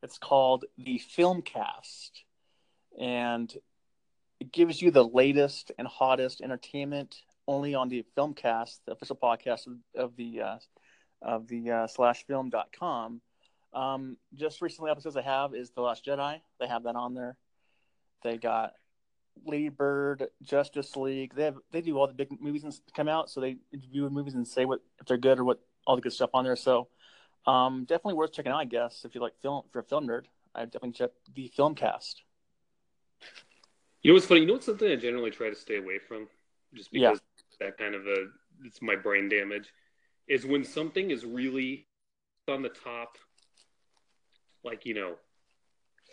[0.03, 2.11] it's called the Filmcast,
[2.99, 3.53] and
[4.41, 7.17] it gives you the latest and hottest entertainment
[7.49, 10.59] only on the Filmcast, the official podcast of, the uh,
[11.23, 13.21] of the uh, slash film.com.
[13.73, 16.41] Um, just recently episodes I have is The Last Jedi.
[16.61, 17.37] They have that on there.
[18.23, 18.73] They got
[19.45, 21.35] Lady Bird, Justice League.
[21.35, 24.35] They have they do all the big movies and come out, so they review movies
[24.35, 26.57] and say what if they're good or what all the good stuff on there.
[26.57, 26.89] So
[27.47, 30.25] um, definitely worth checking out, I guess, if you like film you're a film nerd.
[30.55, 32.15] I definitely check the Filmcast.
[34.03, 34.41] You know what's funny?
[34.41, 36.29] You know what's something I generally try to stay away from,
[36.75, 37.11] just Yeah.
[37.11, 37.21] because
[37.61, 38.29] that kind of a
[38.65, 39.73] it's my brain damage,
[40.29, 41.87] is when something is really
[42.49, 43.19] on the top,
[44.65, 45.17] like you know,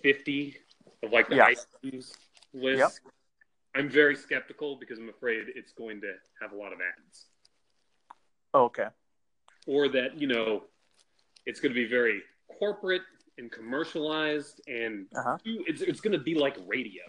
[0.01, 0.57] fifty
[1.03, 1.53] of like the Yeah.
[1.83, 2.13] iTunes
[2.53, 3.01] list.
[3.05, 3.13] Yep.
[3.75, 7.25] I'm very skeptical because I'm afraid it's going to have a lot of ads,
[8.53, 8.87] Oh, okay.
[9.65, 10.65] or that you know,
[11.45, 12.21] it's going to be very
[12.59, 13.01] corporate
[13.37, 15.37] and commercialized, and Uh-huh.
[15.45, 17.03] it's it's going to be like radio.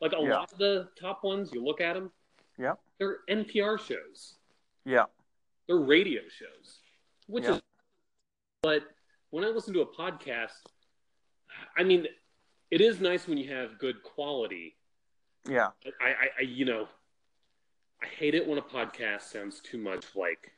[0.00, 0.38] Like a Yeah.
[0.40, 2.12] lot of the top ones, you look at them,
[2.58, 2.74] Yeah.
[2.98, 4.38] they're NPR shows.
[4.84, 5.06] Yeah.
[5.66, 6.80] They're radio shows,
[7.26, 7.54] which Yeah.
[7.56, 7.62] is.
[8.62, 8.82] But
[9.30, 10.66] when I listen to a podcast,
[11.76, 12.06] I mean,
[12.70, 14.76] it is nice when you have good quality.
[15.48, 15.70] Yeah.
[16.00, 16.88] I, I, I, you know,
[18.02, 20.52] I hate it when a podcast sounds too much like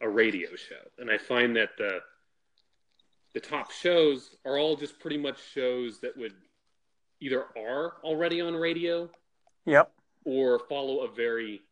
[0.00, 2.02] a radio show, and I find that the
[3.34, 6.34] the top shows are all just pretty much shows that would
[7.20, 9.08] either are already on radio
[9.66, 9.92] Yep.
[10.24, 11.62] or follow a very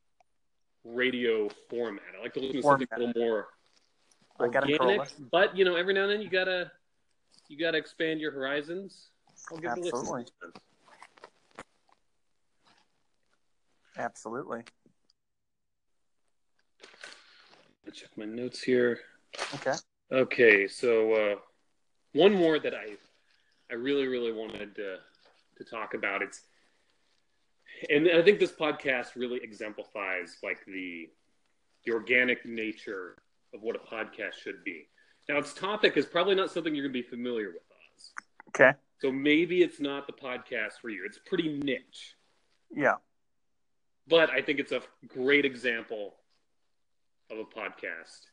[0.84, 2.04] radio format.
[2.16, 3.48] I like to listen to something a little more
[4.38, 6.70] I got a organic, but you know, every now and then you gotta
[7.48, 9.10] you gotta expand your horizons.
[9.50, 9.98] I'll give it a listen.
[9.98, 10.24] Absolutely.
[13.98, 14.62] Absolutely.
[17.86, 19.00] I'll check my notes here.
[19.54, 19.74] Okay.
[20.12, 21.36] Okay, so uh,
[22.12, 22.96] one more that I
[23.70, 24.98] I really really wanted to
[25.58, 26.22] to talk about.
[26.22, 26.42] It's
[27.90, 31.08] and I think this podcast really exemplifies like the
[31.84, 33.16] the organic nature
[33.54, 34.88] of what a podcast should be.
[35.28, 37.62] Now, its topic is probably not something you're going to be familiar with,
[37.96, 38.12] Oz.
[38.48, 38.72] Okay.
[39.00, 41.04] So maybe it's not the podcast for you.
[41.04, 42.14] It's pretty niche,
[42.74, 42.94] Yeah.
[44.08, 46.14] but I think it's a great example
[47.30, 48.26] of a podcast.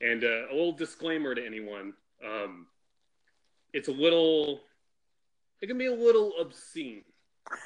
[0.00, 1.92] And uh, a little disclaimer to anyone:
[2.26, 2.66] um,
[3.72, 4.60] it's a little,
[5.60, 7.02] it can be a little obscene.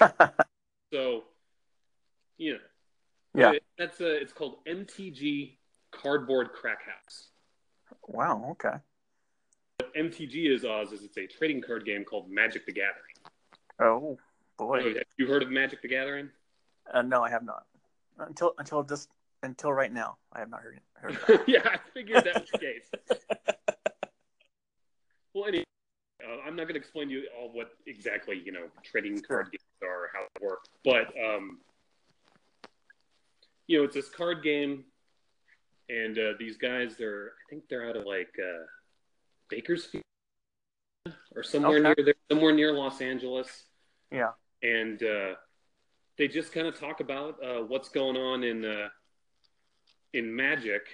[0.92, 1.24] So,
[2.38, 2.58] you know,
[3.34, 3.50] yeah.
[3.52, 4.14] it- that's a.
[4.14, 5.56] It's called MTG
[5.90, 7.30] Cardboard Crack House.
[8.06, 8.46] Wow.
[8.52, 8.76] Okay.
[9.78, 13.16] What MTG is Oz is it's a trading card game called Magic the Gathering.
[13.80, 14.18] Oh
[14.56, 14.94] boy.
[14.94, 16.30] Have you heard of Magic the Gathering?
[16.92, 17.66] Uh, no, I have not.
[18.18, 19.08] Until until this
[19.44, 21.18] until right now, I have not heard heard.
[21.46, 22.90] Yeah, I figured that was the case.
[25.34, 25.64] Well, anyway,
[26.24, 29.50] uh, I'm not going to explain to you all what exactly you know trading card
[29.50, 31.58] games are, how it works, but um,
[33.66, 34.84] you know, it's this card game,
[35.88, 38.64] and uh, these guys, they're I think they're out of like uh,
[39.48, 40.04] Bakersfield
[41.34, 41.82] or somewhere Okay.
[41.96, 43.64] near there, somewhere near Los Angeles,
[44.12, 44.30] yeah.
[44.62, 45.34] and uh,
[46.16, 48.88] they just kind of talk about uh, what's going on in uh,
[50.14, 50.86] in Magic.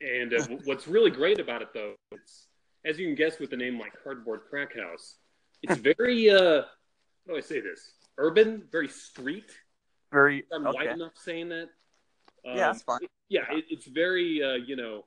[0.00, 2.46] And uh, what's really great about it, though, it's
[2.84, 5.16] as you can guess with the name like Cardboard Crack House,
[5.62, 7.92] it's very uh, how do I say this?
[8.16, 9.50] Urban, very street.
[10.12, 10.76] Very I'm okay.
[10.86, 11.68] wide enough saying that.
[12.46, 12.98] Um, Yeah, that's fine.
[13.02, 15.04] it- yeah, it, it's very uh, you know,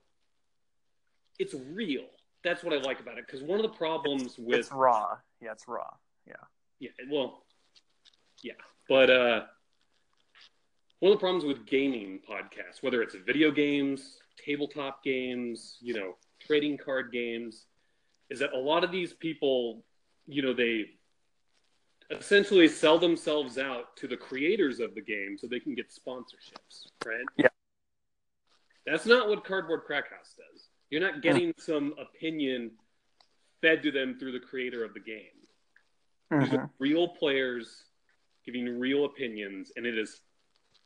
[1.39, 2.05] it's real.
[2.43, 5.17] That's what I like about it because one of the problems with It's raw.
[5.41, 5.89] Yeah, it's raw.
[6.27, 6.33] Yeah.
[6.79, 7.43] Yeah, well,
[8.43, 8.53] yeah,
[8.89, 9.41] but uh,
[11.01, 16.15] one of the problems with gaming podcasts, whether it's video games, tabletop games, you know,
[16.39, 17.65] trading card games,
[18.29, 19.83] is that a lot of these people,
[20.27, 20.91] you know, they
[22.11, 26.85] essentially sell themselves out to the creators of the game so they can get sponsorships,
[27.03, 27.25] right?
[27.35, 27.47] Yeah.
[28.85, 30.67] That's not what Cardboard Crack House does.
[30.91, 32.69] You're not getting some opinion
[33.59, 35.47] fed to them through the creator of the game.
[36.29, 36.59] These Mhm.
[36.59, 37.85] are real players
[38.45, 40.21] giving real opinions, and it is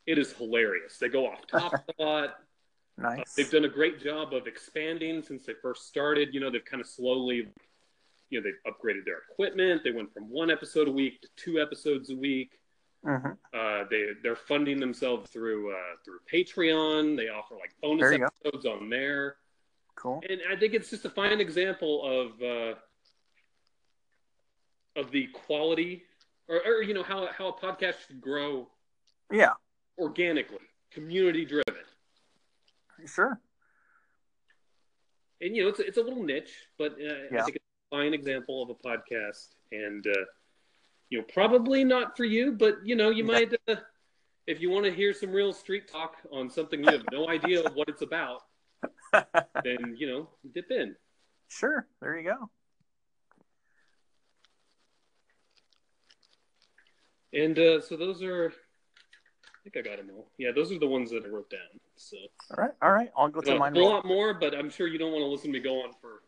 [0.07, 0.97] it is hilarious.
[0.97, 2.29] They go off topic a lot.
[2.29, 2.31] Uh,
[2.97, 3.33] Nice.
[3.33, 6.33] they've done a great job of expanding since they first started.
[6.33, 7.47] You know, they've kind of slowly,
[8.29, 9.81] you know, they've upgraded their equipment.
[9.83, 12.57] They went from one episode a week to two episodes a week.
[13.05, 13.37] Mhm.
[13.53, 17.17] Uh, they they're funding themselves through uh, through Patreon.
[17.17, 18.25] They offer like bonus There you go.
[18.45, 19.35] episodes on there.
[19.95, 20.23] Cool.
[20.29, 22.75] And I think it's just a fine example of uh,
[24.95, 26.03] of the quality,
[26.47, 28.69] or, or you know how how a podcast should grow
[29.31, 29.53] Yeah,
[29.97, 30.59] organically,
[30.91, 31.83] community driven.
[33.07, 33.39] sure.
[35.41, 37.43] And you know it's a, it's a little niche, but uh, I Yeah.
[37.43, 39.49] think it's a fine example of a podcast.
[39.71, 40.25] And uh,
[41.09, 43.31] you know probably not for you, but you know you Yeah.
[43.33, 43.75] might uh,
[44.47, 47.61] if you want to hear some real street talk on something you have no idea
[47.73, 48.41] what it's about,
[49.63, 50.95] then you know dip in.
[51.47, 51.87] sure.
[52.01, 52.49] There you go.
[57.33, 58.53] And uh, so those are,
[59.65, 60.27] I think I got them all.
[60.37, 61.79] Yeah, those are the ones that I wrote down.
[61.95, 62.17] So
[62.51, 62.71] All right.
[62.81, 63.09] All right.
[63.17, 63.73] I'll go through a mine.
[63.73, 65.91] whole lot more, but I'm sure you don't want to listen to me go on
[66.01, 66.21] for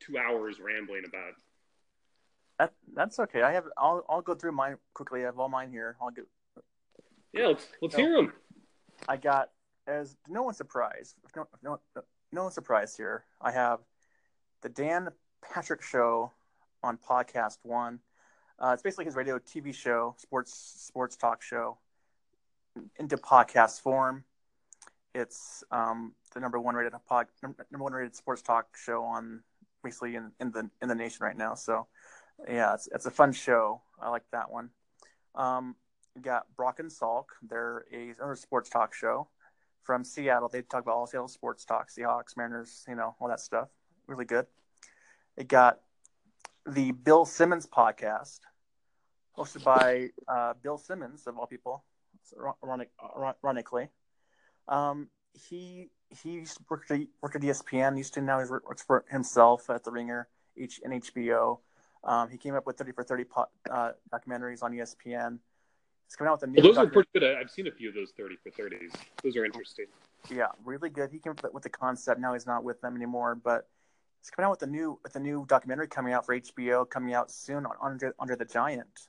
[0.00, 1.32] two hours rambling about.
[2.58, 3.42] That, that's okay.
[3.42, 3.64] I have.
[3.76, 4.04] I'll.
[4.08, 5.20] I'll go through mine quickly.
[5.22, 5.96] I have all mine here.
[6.00, 6.24] I'll get.
[7.32, 8.32] Yeah, let's let's hear them.
[9.08, 9.50] I got
[9.86, 11.16] as no one surprised.
[11.36, 11.80] No, no,
[12.30, 13.24] no one's surprised here.
[13.40, 13.80] I have
[14.62, 15.08] the Dan
[15.42, 16.32] Patrick Show
[16.82, 18.00] on Podcast One.
[18.58, 20.54] Uh, it's basically his radio TV show, sports
[20.86, 21.78] sports talk show,
[22.98, 24.24] into podcast form.
[25.14, 29.42] It's um, the number one rated pod, number one rated sports talk show on
[29.82, 31.54] basically in, in the in the nation right now.
[31.54, 31.86] So
[32.48, 33.82] yeah, it's it's a fun show.
[34.00, 34.70] I like that one.
[35.34, 35.76] Um,
[36.20, 37.26] got Brock and Salk.
[37.42, 39.28] They're a, another sports talk show
[39.82, 40.48] from Seattle.
[40.48, 43.68] They talk about all Seattle sports talk, Seahawks, Mariners, you know, all that stuff.
[44.06, 44.46] Really good.
[45.36, 45.80] It got
[46.66, 48.40] the Bill Simmons podcast,
[49.36, 51.84] hosted by uh, Bill Simmons of all people,
[52.62, 52.90] ironic,
[53.44, 53.88] ironically.
[54.68, 57.96] Um, he he used to work at, work at ESPN.
[57.96, 61.58] Used to now he works for himself at the Ringer H and HBO.
[62.04, 65.38] Um, he came up with 30 for 30 po- uh, documentaries on ESPN.
[66.06, 66.62] He's coming out with a new.
[66.62, 67.24] Well, those are pretty good.
[67.24, 68.92] I've seen a few of those thirty for thirties.
[69.22, 69.86] Those are interesting.
[70.30, 71.10] yeah, really good.
[71.10, 72.20] He came up with the concept.
[72.20, 73.66] Now he's not with them anymore, but
[74.20, 77.14] he's coming out with a new with a new documentary coming out for HBO, coming
[77.14, 79.08] out soon on Andre Andre the Giant,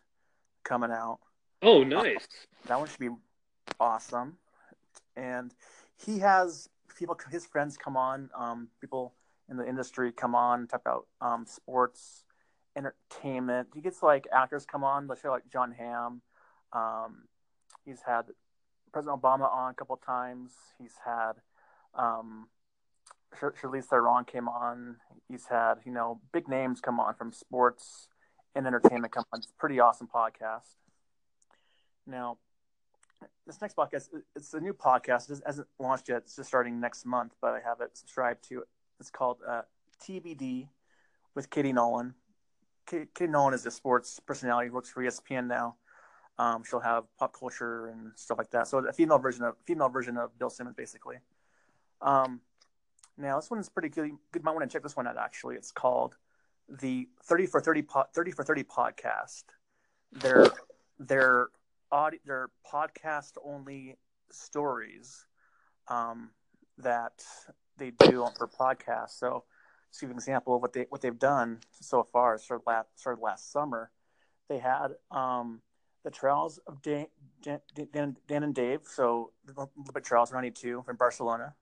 [0.63, 1.19] coming out.
[1.65, 2.28] Oh, nice.
[2.65, 3.10] That one should be
[3.80, 4.36] awesome.
[5.15, 5.54] And
[6.06, 6.67] he has
[6.99, 9.13] people, his friends come on, um, people
[9.49, 12.26] in the industry come on, talk about um, sports,
[12.76, 13.69] entertainment.
[13.73, 16.21] He gets like actors come on, let's say like Jon Hamm.
[16.73, 17.30] Um,
[17.86, 18.26] he's had
[18.91, 20.52] President Obama on a couple times.
[20.78, 21.34] He's had
[21.95, 22.49] um,
[23.39, 24.97] Charlize Theron came on.
[25.30, 28.10] He's had you know big names come on from sports
[28.54, 29.39] and entertainment come on.
[29.39, 30.76] It's a pretty awesome podcast.
[32.06, 32.38] Now,
[33.46, 35.30] this next podcast, it's a new podcast.
[35.32, 36.18] It hasn't launched yet.
[36.18, 38.63] It's just starting next month, but I have it subscribed to.
[39.00, 39.62] It's called uh,
[40.06, 40.68] TBD
[41.36, 42.13] with Katie Nolan.
[42.86, 44.70] Katie, Nolan is a sports personality.
[44.70, 45.76] Works for ESPN now.
[46.38, 48.68] Um, she'll have pop culture and stuff like that.
[48.68, 51.18] So a female version of female version of Bill Simmons, basically.
[52.02, 52.42] Um,
[53.18, 54.08] now this one is pretty good.
[54.08, 55.18] You might want to check this one out.
[55.18, 56.16] Actually, it's called
[56.68, 59.44] the Thirty for 30, po- 30 for Thirty podcast.
[60.12, 60.48] Their
[61.00, 61.48] their
[61.93, 63.97] audio, their podcast only
[64.32, 65.25] stories
[65.88, 66.32] um,
[66.79, 67.23] that
[67.77, 69.19] they do for podcasts.
[69.19, 69.43] So,
[69.93, 73.21] to give an example of what they what they've done so far, started last started
[73.21, 73.91] last summer.
[74.49, 75.62] They had um,
[76.03, 77.06] the Trials of Dan,
[77.41, 77.60] Dan,
[77.93, 78.82] Dan, Dan and Dave.
[78.84, 81.53] So, a little bit Trials ninety two from Barcelona.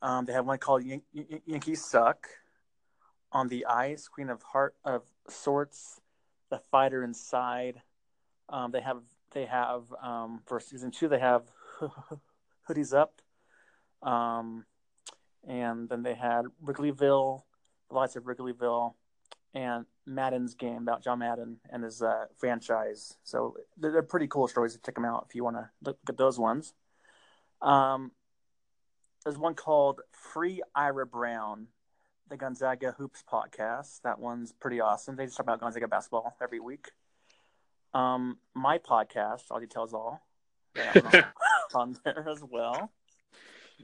[0.00, 2.26] Um, they have one called Yan- Yan- Yankees Suck
[3.30, 6.00] on the ice, Queen of Heart of Sorts,
[6.50, 7.82] the Fighter Inside.
[8.52, 8.98] Um, they have
[9.32, 11.42] they have um, for season two they have
[12.68, 13.20] hoodies up,
[14.06, 14.66] um,
[15.48, 17.42] and then they had Wrigleyville,
[17.88, 18.92] the lights of Wrigleyville,
[19.54, 23.16] and Madden's game about John Madden and his uh, franchise.
[23.24, 24.78] So they're, they're pretty cool stories.
[24.84, 26.74] Check them out if you want to look at those ones.
[27.62, 28.12] Um,
[29.24, 31.68] there's one called Free Ira Brown,
[32.28, 34.02] the Gonzaga Hoops podcast.
[34.02, 35.16] That one's pretty awesome.
[35.16, 36.90] They just talk about Gonzaga basketball every week.
[37.94, 40.22] Um, my podcast, All Details All,
[41.74, 42.92] on there as well.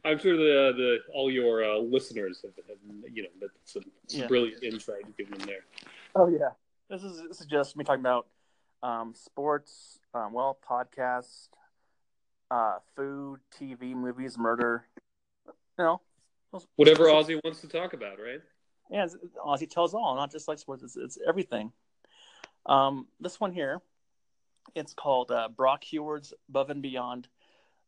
[0.05, 2.77] I'm sure the the all your uh, listeners have, have
[3.13, 4.27] you know that's some, some Yeah.
[4.29, 5.65] brilliant insight given them there.
[6.15, 6.51] Oh yeah,
[6.89, 8.27] this is this is just me talking about
[8.83, 11.49] um, sports, um, well, podcast,
[12.51, 14.85] uh, food, TV, movies, murder.
[15.47, 16.01] You know,
[16.77, 18.41] Whatever Ozzy wants to talk about, right?
[18.91, 19.07] Yeah,
[19.45, 20.83] Ozzy tells all, not just like sports.
[20.83, 21.73] It's, it's everything.
[22.67, 23.81] Um, this one here,
[24.75, 27.29] it's called uh, Brock Heward's Above and Beyond,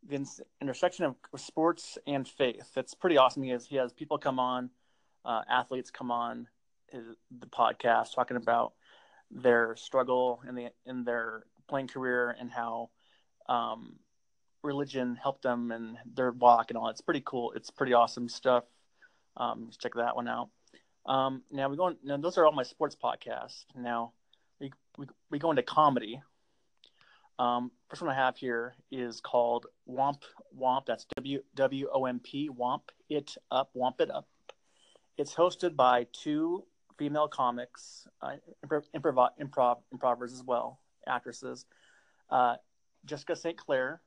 [0.08, 0.26] the
[0.60, 2.70] intersection of sports and faith.
[2.76, 3.42] It's pretty awesome.
[3.42, 4.70] He has he has people come on,
[5.24, 6.48] uh, athletes come on
[6.92, 7.04] his,
[7.38, 8.72] the podcast talking about
[9.30, 12.90] their struggle in the in their playing career and how
[13.48, 13.96] um,
[14.62, 16.88] religion helped them and their walk and all.
[16.88, 17.52] It's pretty cool.
[17.52, 18.64] It's pretty awesome stuff.
[19.36, 20.50] Um, check that one out.
[21.06, 21.94] Um, now we go.
[22.02, 23.64] Now those are all my sports podcasts.
[23.76, 24.12] Now
[24.60, 26.20] we we, we go into comedy.
[27.40, 30.24] Um, first one I have here is called Womp
[30.60, 30.84] Womp.
[30.84, 34.28] That's W W O M P Womp It Up Womp It Up.
[35.16, 36.64] It's hosted by two
[36.98, 38.32] female comics, uh,
[38.94, 41.64] improv, improv improvers as well, actresses,
[42.28, 42.56] uh,
[43.06, 43.56] Jessica St.
[43.56, 44.02] Clair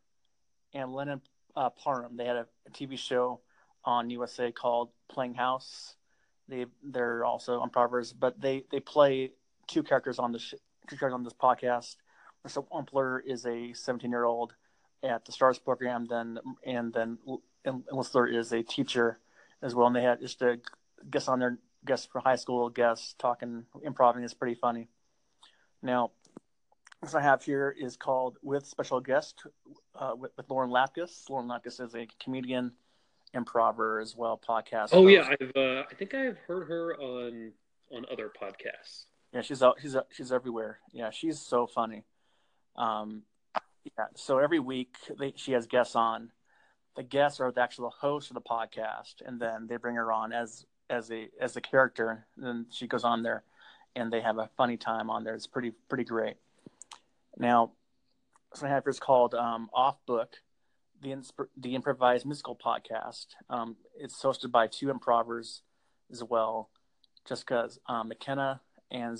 [0.75, 1.19] and Lennon
[1.55, 2.15] uh, Parham.
[2.15, 3.41] They had a, a, TV show
[3.83, 5.95] on USA called Playing House.
[6.47, 9.31] They they're also improvers, but they they play
[9.67, 10.53] two characters on the sh-
[10.87, 11.95] two characters on this podcast.
[12.47, 14.53] So Wompler is a 17 year old
[15.03, 17.17] at the Stars program, then and then
[17.65, 19.19] and Whistler is a teacher
[19.61, 20.59] as well, and they had just a
[21.09, 24.87] guest on their guest for high school guests talking improvising is pretty funny.
[25.81, 26.11] Now,
[26.99, 29.43] what I have here is called with special guest
[29.95, 31.29] uh, with, with, Lauren Lapkus.
[31.29, 32.71] Lauren Lapkus is a comedian,
[33.33, 34.89] improver as well, podcast.
[34.91, 35.13] Oh host.
[35.13, 37.51] yeah, I've uh, I think I've heard her on
[37.91, 39.05] on other podcasts.
[39.33, 39.77] Yeah, she's out.
[39.81, 40.79] She's she's everywhere.
[40.91, 42.03] Yeah, she's so funny.
[42.75, 43.23] Um,
[43.83, 44.05] yeah.
[44.15, 46.31] So every week they, she has guests on.
[46.95, 50.31] The guests are the actual host of the podcast, and then they bring her on
[50.31, 52.25] as as a as a character.
[52.37, 53.43] And then she goes on there,
[53.95, 55.33] and they have a funny time on there.
[55.33, 56.35] It's pretty pretty great.
[57.37, 57.71] Now,
[58.53, 60.35] something I have is called um, Off Book,
[61.01, 63.27] the insp- the improvised musical podcast.
[63.49, 65.63] Um, it's hosted by two improvers
[66.11, 66.69] as well,
[67.27, 68.61] Jessica um, McKenna
[68.91, 69.17] and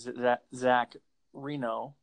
[0.54, 0.96] Zach
[1.34, 1.96] Reino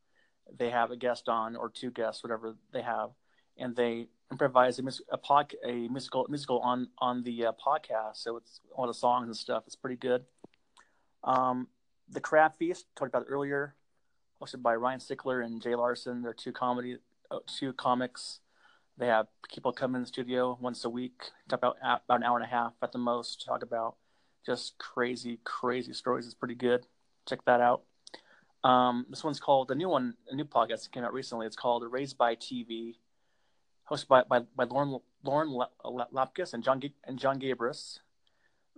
[0.56, 3.10] they have a guest on or two guests, whatever they have,
[3.56, 8.16] and they improvise a, mus- a, pod, a musical musical on on the uh, podcast.
[8.16, 9.64] So it's all the songs and stuff.
[9.66, 10.24] It's pretty good.
[11.24, 11.68] Um,
[12.08, 13.74] the Crab Feast talked about earlier,
[14.42, 16.22] hosted by Ryan Sickler and Jay Larson.
[16.22, 16.96] They're two comedy,
[17.30, 18.40] uh, two comics.
[18.96, 22.36] They have people come in the studio once a week, talk about about an hour
[22.36, 23.44] and a half at the most.
[23.44, 23.96] Talk about
[24.44, 26.26] just crazy, crazy stories.
[26.26, 26.86] It's pretty good.
[27.28, 27.82] Check that out.
[28.62, 31.46] Um, this one's called the new one, a new podcast that came out recently.
[31.46, 32.96] It's called Raised by TV,
[33.90, 35.48] hosted by by, by Lauren Lauren
[35.84, 38.00] Lapkus and John and Jon Gabrus.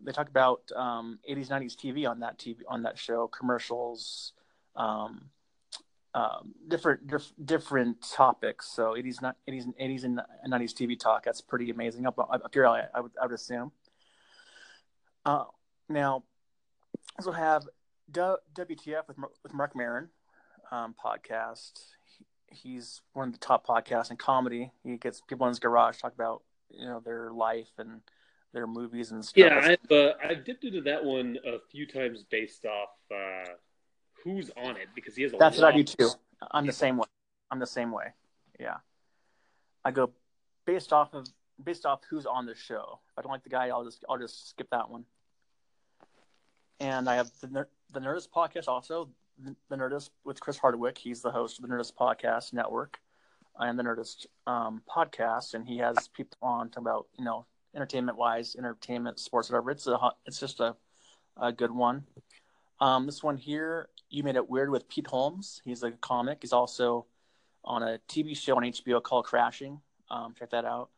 [0.03, 4.33] They talk about um, 80s 90s TV on that TV on that show, commercials,
[4.75, 5.31] um,
[6.15, 8.69] um, different diff, different topics.
[8.69, 11.25] So 80s 80s 80s and 90s TV talk.
[11.25, 12.07] That's pretty amazing.
[12.07, 13.73] Up up here, I, I would I would assume.
[15.25, 15.45] Uh,
[15.89, 16.25] now,
[17.19, 17.69] also have
[18.11, 20.09] WTF with with Marc Maron
[20.71, 21.73] um, podcast.
[22.05, 22.25] He,
[22.55, 24.73] he's one of the top podcasts in comedy.
[24.83, 28.01] He gets people in his garage talk about you know their life and
[28.53, 29.37] their movies and stuff.
[29.37, 33.53] Yeah, I've uh, I've dipped into that one a few times based off uh,
[34.25, 35.37] who's on it because he has a.
[35.37, 36.11] That's what I do too.
[36.51, 37.07] I'm the same way.
[37.51, 38.07] I'm the same way.
[38.59, 38.77] Yeah,
[39.85, 40.11] I go
[40.67, 41.27] based off of
[41.63, 43.01] based off who's on the show.
[43.11, 45.05] If I don't like the guy, I'll just I'll just skip that one.
[46.81, 49.09] And I have the the Nerdist podcast also.
[49.69, 50.99] The Nerdist with Chris Hardwick.
[50.99, 53.01] He's the host of the Nerdist podcast network
[53.59, 58.19] and the Nerdist um, podcast, and he has people on talking about you know entertainment
[58.19, 59.71] wise, entertainment, sports, whatever.
[59.71, 60.77] It's a it's just a
[61.37, 62.05] a good one.
[62.81, 65.63] Um, this one here, you made it weird with Pete Holmes.
[65.65, 66.39] He's a comic.
[66.43, 67.07] He's also
[67.65, 69.81] on a TV show on HBO called Crashing.
[70.11, 70.91] Um, check that out.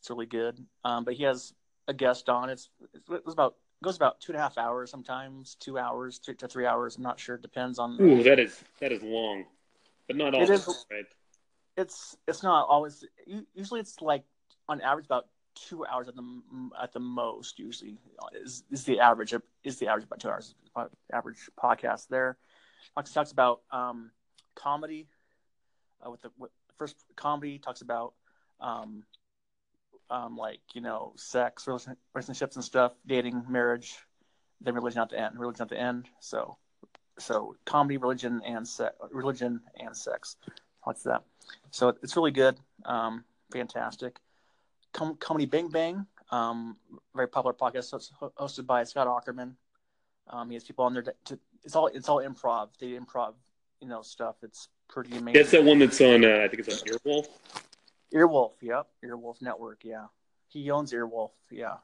[0.00, 0.64] It's really good.
[0.84, 1.54] Um, but he has
[1.86, 2.50] a guest on.
[2.50, 2.68] It's
[3.10, 6.66] it's about goes about two and a half hours, sometimes two hours three to three
[6.66, 6.96] hours.
[6.96, 7.36] I'm not sure.
[7.36, 8.00] It depends on.
[8.00, 9.44] Ooh, that is that is long,
[10.06, 10.50] but not always.
[10.50, 11.06] It is, right?
[11.76, 13.04] It's it's not always.
[13.54, 14.24] Usually, it's like
[14.68, 16.42] on average about two hours at the
[16.80, 17.58] at the most.
[17.58, 17.96] Usually,
[18.34, 20.54] is is the average is the average about two hours.
[21.12, 22.36] Average podcast there.
[22.94, 24.10] Talks talks about um,
[24.54, 25.08] comedy.
[26.04, 28.14] Uh, with the with first comedy talks about
[28.60, 29.02] um,
[30.10, 31.66] um, like you know sex,
[32.14, 33.96] relationships and stuff, dating, marriage,
[34.60, 35.38] then religion at the end.
[35.38, 36.08] Religion at the end.
[36.20, 36.56] So,
[37.18, 40.36] so comedy, religion, and sex, religion and sex.
[40.82, 41.22] What's that?
[41.70, 42.56] So it's really good.
[42.84, 44.18] Um, fantastic.
[44.92, 46.06] Com- comedy Bang Bang.
[46.30, 46.76] Um,
[47.14, 47.94] very popular podcast
[48.38, 49.54] hosted by Scott Aukerman.
[50.28, 51.02] Um, he has people on there.
[51.02, 52.68] To, to, it's all it's all improv.
[52.78, 53.34] They improv,
[53.80, 54.36] you know, stuff.
[54.42, 55.34] It's pretty amazing.
[55.34, 56.24] That's that one that's on.
[56.24, 57.28] Uh, I think it's on Earwolf.
[58.14, 58.86] Earwolf, yep.
[59.04, 60.06] Earwolf Network, yeah.
[60.48, 61.74] He owns Earwolf, yeah.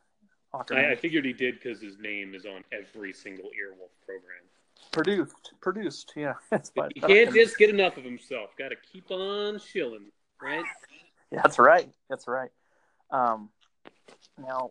[0.70, 4.44] I, I, figured he did because his name is on every single Earwolf program.
[4.92, 6.34] Produced, produced, yeah.
[6.94, 8.50] he can't just get enough of himself.
[8.56, 10.64] Got to keep on shilling, right?
[11.32, 11.88] Yeah, that's right.
[12.08, 12.50] That's right.
[13.10, 13.50] Um,
[14.38, 14.70] now,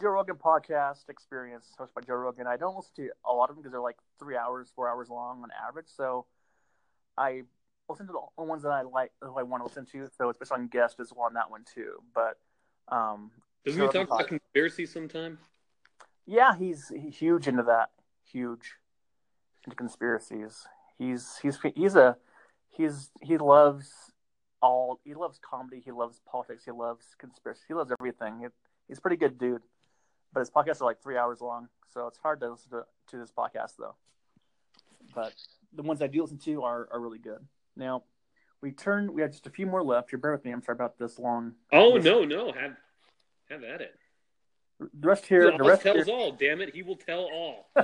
[0.00, 2.46] Joe Rogan podcast experience hosted by Joe Rogan.
[2.46, 5.08] I don't listen to a lot of them because they're like three hours, four hours
[5.08, 5.86] long on average.
[5.96, 6.26] So
[7.16, 7.42] I
[7.88, 10.08] listen to the ones that I like, that I want to listen to.
[10.16, 12.02] So especially on guest is on that one too.
[12.14, 12.38] But
[12.88, 13.30] um,
[13.64, 15.38] doesn't he talk about conspiracy sometime?
[16.26, 17.90] Yeah, he's, he's huge into that.
[18.30, 18.74] Huge
[19.64, 20.66] into conspiracies.
[20.98, 22.16] He's he's he's a
[22.68, 24.12] he's he loves
[24.60, 25.80] all he loves comedy.
[25.84, 26.64] He loves politics.
[26.64, 27.62] He loves conspiracy.
[27.68, 28.40] He loves everything.
[28.40, 28.46] He,
[28.88, 29.62] he's a pretty good dude.
[30.32, 33.16] But his podcasts are like three hours long, so it's hard to listen to, to
[33.16, 33.94] this podcast though.
[35.14, 35.32] But
[35.72, 37.44] the ones I do listen to are, are really good.
[37.78, 38.02] Now,
[38.60, 39.14] we turn.
[39.14, 40.12] We have just a few more left.
[40.12, 40.50] You bear with me.
[40.50, 41.54] I'm sorry about this long.
[41.72, 42.76] Oh no, no, have
[43.48, 43.94] have at it.
[44.80, 45.56] The rest here.
[45.56, 46.32] The rest tells here, all.
[46.32, 47.70] Damn it, he will tell all.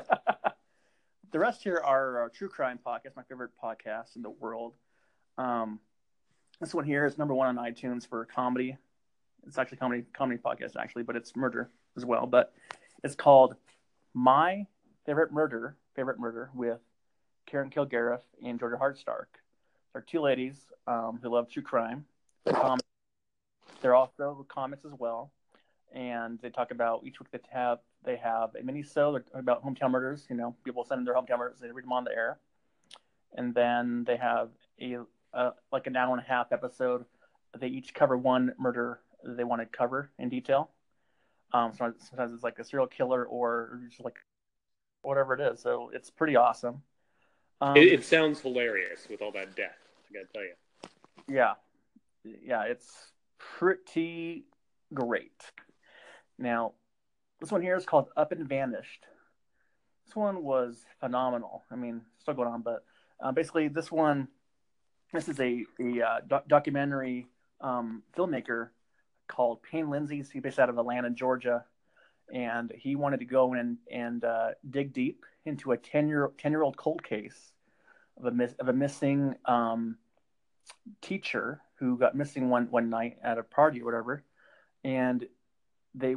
[1.33, 3.17] the rest here are uh, true crime podcast.
[3.17, 4.75] My favorite podcast in the world.
[5.39, 5.79] Um,
[6.61, 8.77] this one here is number one on iTunes for comedy.
[9.47, 12.27] It's actually comedy comedy podcast actually, but it's murder as well.
[12.27, 12.53] But
[13.05, 13.55] it's called
[14.13, 14.67] My
[15.07, 16.81] Favorite Murder, Favorite Murder with
[17.47, 19.27] Karen Kilgariff and Georgia Hardstark.
[19.95, 20.57] They're two ladies
[20.89, 22.05] um, who love true crime.
[22.53, 22.81] Um,
[23.81, 25.31] they're also comics as well,
[25.95, 29.93] and they talk about each week they have they have a mini show about hometown
[29.93, 30.27] murders.
[30.29, 32.39] You know, people send in their hometown murders, they read them on the air,
[33.37, 34.99] and then they have a,
[35.33, 37.05] a like an hour and a half episode.
[37.57, 40.71] They each cover one murder they want to cover in detail.
[41.53, 44.17] Um, sometimes, sometimes it's like a serial killer or just like
[45.03, 45.61] whatever it is.
[45.61, 46.83] So it's pretty awesome.
[47.61, 49.84] Um, it, it, sounds hilarious with all that death.
[50.15, 50.55] I gotta tell you.
[51.29, 51.55] Yeah,
[52.25, 54.45] yeah, it's pretty
[54.93, 55.43] great.
[56.39, 56.73] Now,
[57.41, 59.07] this one here is called Up and Vanished.
[60.07, 61.65] This one was phenomenal.
[61.71, 62.85] I mean, still going on, but
[63.21, 64.29] uh, basically, this one,
[65.13, 67.27] this is a a uh, doc- documentary
[67.61, 68.69] um, filmmaker
[69.27, 70.17] called Payne Lindsay.
[70.17, 71.65] He's based out of Atlanta, Georgia,
[72.33, 76.53] and he wanted to go in and uh, dig deep into a ten year ten
[76.53, 77.53] year old cold case
[78.17, 79.97] of a miss, of a missing um,
[81.01, 84.25] teacher who got missing one one night at a party or whatever,
[84.83, 85.27] and
[85.95, 86.17] they.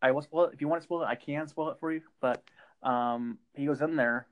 [0.00, 1.06] I will spoil it if you want to spoil it.
[1.06, 2.42] I can spoil it for you, but
[2.82, 4.28] um, he goes in there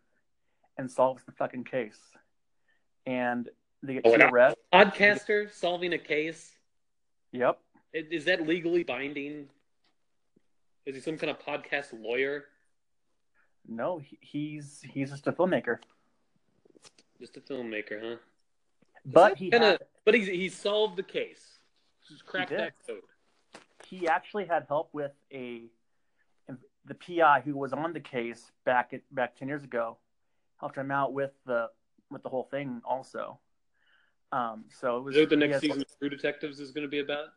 [0.79, 1.99] and solves the fucking case,
[3.05, 3.49] and
[3.83, 4.61] they get oh, two arrests.
[4.73, 6.53] Podcaster solving a case.
[7.33, 7.59] Yep.
[7.93, 9.49] Is that legally binding?
[10.85, 12.45] Is he some kind of podcast lawyer?
[13.67, 15.79] No, he's he's just a filmmaker.
[17.19, 18.17] Just a filmmaker, huh?
[19.07, 21.59] But he kinda, had, but he he solved the case.
[22.09, 23.01] Just cracked that code.
[23.87, 25.63] He actually had help with a
[26.87, 29.99] the PI who was on the case back at, back ten years ago,
[30.59, 31.69] helped him out with the
[32.11, 33.39] with the whole thing also.
[34.33, 35.17] Um, so it was.
[35.17, 37.29] Is that the next season of True Detectives is going to be about?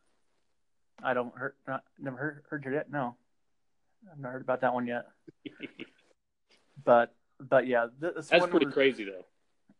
[1.03, 2.91] I don't heard not, never heard heard you yet.
[2.91, 3.15] No,
[4.11, 5.07] I've not heard about that one yet.
[6.83, 9.25] but but yeah, this that's one pretty was, crazy though.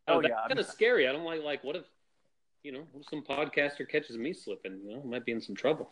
[0.10, 1.08] Oh, oh yeah, kind of scary.
[1.08, 1.84] I don't like like what if
[2.64, 4.80] you know some podcaster catches me slipping?
[4.86, 5.90] You know, might be in some trouble.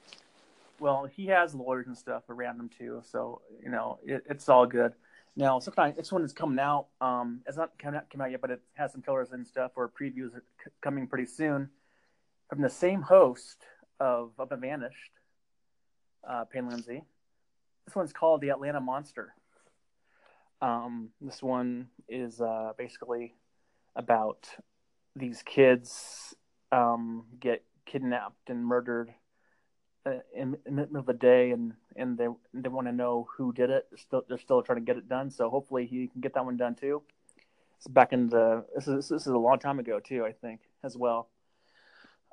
[0.79, 4.65] Well, he has lawyers and stuff around him too, so you know it, it's all
[4.65, 4.93] good.
[5.35, 6.87] Now, sometimes this one is coming out.
[6.99, 9.73] Um, it's not come out, come out yet, but it has some trailers and stuff
[9.75, 11.69] or previews are c- coming pretty soon
[12.49, 13.63] from the same host
[13.99, 15.11] of Up and Vanished,
[16.27, 17.03] uh, Payne Lindsay.
[17.85, 19.33] This one's called The Atlanta Monster.
[20.59, 23.35] Um, this one is uh, basically
[23.97, 24.47] about
[25.15, 26.35] these kids
[26.71, 29.13] um, get kidnapped and murdered
[30.05, 33.27] uh, in, in, the middle of the day, and and they they want to know
[33.35, 33.87] who did it.
[33.89, 35.29] They're still they're still trying to get it done.
[35.31, 37.01] So hopefully he can get that one done too.
[37.77, 40.61] It's back in the this is this is a long time ago too, I think
[40.83, 41.29] as well.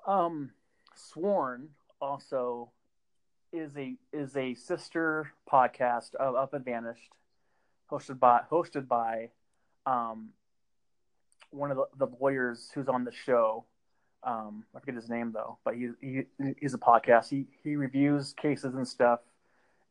[0.07, 0.51] Um,
[0.95, 2.71] Sworn also
[3.53, 7.13] is a is a sister podcast of Up and Vanished,
[7.91, 9.31] hosted by hosted by
[9.87, 10.31] um,
[11.55, 13.65] one of the, the lawyers who's on the show.
[14.23, 16.23] Um, I forget his name though, but he, he
[16.61, 17.29] he's a podcast.
[17.29, 19.21] He he reviews cases and stuff,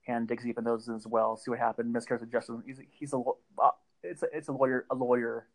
[0.08, 1.38] and digs deep in those as well.
[1.38, 1.94] See what happened.
[1.94, 2.56] Miscarriage of justice.
[2.66, 3.22] He's he's a
[3.62, 3.70] uh,
[4.02, 5.48] it's a it's a lawyer a lawyer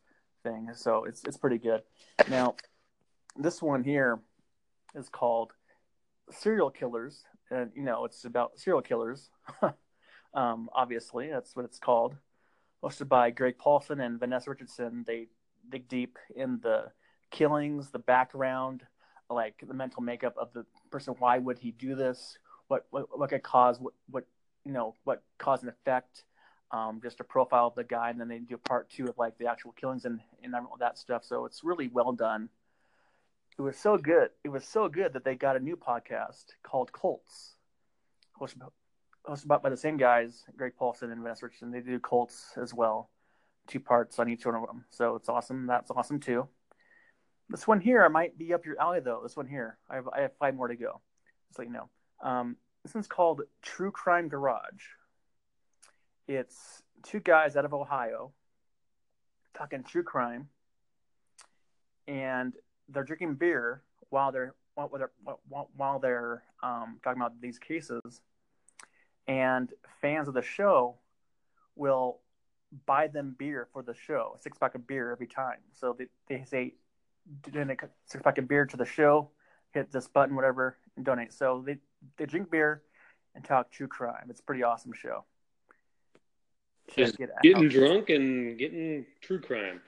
[0.43, 0.69] thing.
[0.75, 1.83] So it's it's pretty good.
[2.29, 2.55] Now,
[3.37, 4.21] this one here
[4.95, 5.53] is called
[6.31, 9.31] serial killers, and you know it's about serial killers.
[10.35, 12.17] um, obviously, that's what it's called.
[12.83, 15.27] Hosted by Greg Polcyn and Vanessa Richardson, they
[15.71, 16.91] dig deep in the
[17.31, 18.83] killings, the background,
[19.31, 21.15] like the mental makeup of the person.
[21.19, 22.39] Why would he do this?
[22.69, 24.25] What what, what could cause what what
[24.65, 26.25] you know what cause and effect?
[26.71, 29.39] Um, just a profile of the guy, and then they do part two of like
[29.39, 31.25] the actual killings and and all that stuff.
[31.25, 32.51] So it's really well done
[33.59, 34.31] it was so good.
[34.45, 37.57] It was so good that they got a new podcast called Cults,
[38.41, 38.63] hosted,
[39.29, 41.73] hosted by the same guys, Greg Polcyn and Vanessa Richardson.
[41.73, 43.11] They do Cults as well,
[43.69, 44.85] two parts on each one of them.
[44.91, 45.67] So it's awesome.
[45.67, 46.49] That's awesome too.
[47.49, 49.21] This one here I might be up your alley though.
[49.23, 51.01] This one here, I have, I have five more to go.
[51.49, 51.89] Just let you know.
[52.23, 54.85] Um, this one's called True Crime Garage,
[56.29, 58.33] it's two guys out of Ohio
[59.57, 60.49] talking true crime,
[62.07, 62.53] and
[62.91, 65.11] they're drinking beer while they're while they're
[65.75, 68.21] while they're um, talking about these cases,
[69.27, 70.97] and fans of the show
[71.77, 72.21] will
[72.87, 75.59] buy them beer for the show, a six pack of beer every time.
[75.73, 76.75] So they, they say,
[77.43, 79.31] donate a six pack of beer to the show,
[79.73, 81.33] hit this button, whatever, and donate.
[81.33, 81.79] So they,
[82.17, 82.83] they drink beer
[83.35, 84.27] and talk true crime.
[84.29, 85.25] It's a pretty awesome show.
[86.97, 89.81] Just getting drunk and getting true crime.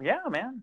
[0.00, 0.62] Yeah, man.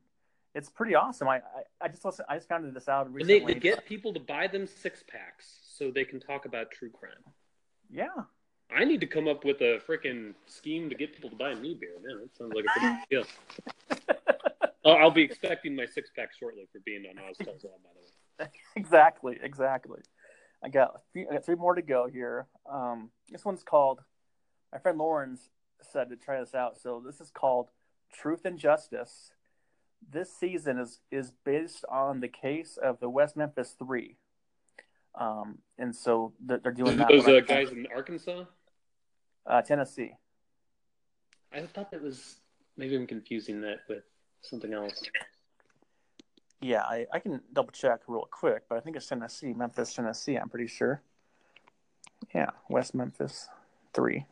[0.56, 1.28] It's pretty awesome.
[1.28, 1.42] I, I,
[1.82, 3.40] I just listen, I just found this out recently.
[3.40, 6.90] They, they get people to buy them six packs so they can talk about true
[6.90, 7.12] crime.
[7.92, 8.08] Yeah,
[8.76, 11.78] I need to come up with a freaking scheme to get people to buy me
[11.80, 11.92] beer.
[12.04, 14.56] Man, that sounds like a pretty good deal.
[14.86, 17.90] oh, I'll be expecting my six pack shortly for being on Oz Tells All, by
[17.94, 18.50] the way.
[18.76, 20.00] Exactly, exactly.
[20.64, 22.48] I got, few, I got three more to go here.
[22.72, 24.02] Um, this one's called,
[24.72, 25.50] my friend Lawrence
[25.82, 26.80] said to try this out.
[26.82, 27.70] So this is called
[28.12, 29.32] Truth and Justice.
[30.10, 34.18] This season is, is based on the case of the West Memphis Three.
[35.16, 37.10] Um, and so they're, they're doing that.
[37.10, 38.46] Those uh, guys in Arkansas?
[39.46, 40.16] Uh, Tennessee.
[41.54, 42.38] I thought that was
[42.78, 44.04] maybe I'm confusing that with
[44.42, 45.04] something else.
[46.62, 50.36] Yeah, I, I can double check real quick, but I think it's Tennessee, Memphis, Tennessee.
[50.36, 51.02] I'm pretty sure.
[52.34, 53.50] Yeah, West Memphis,
[53.94, 54.26] three.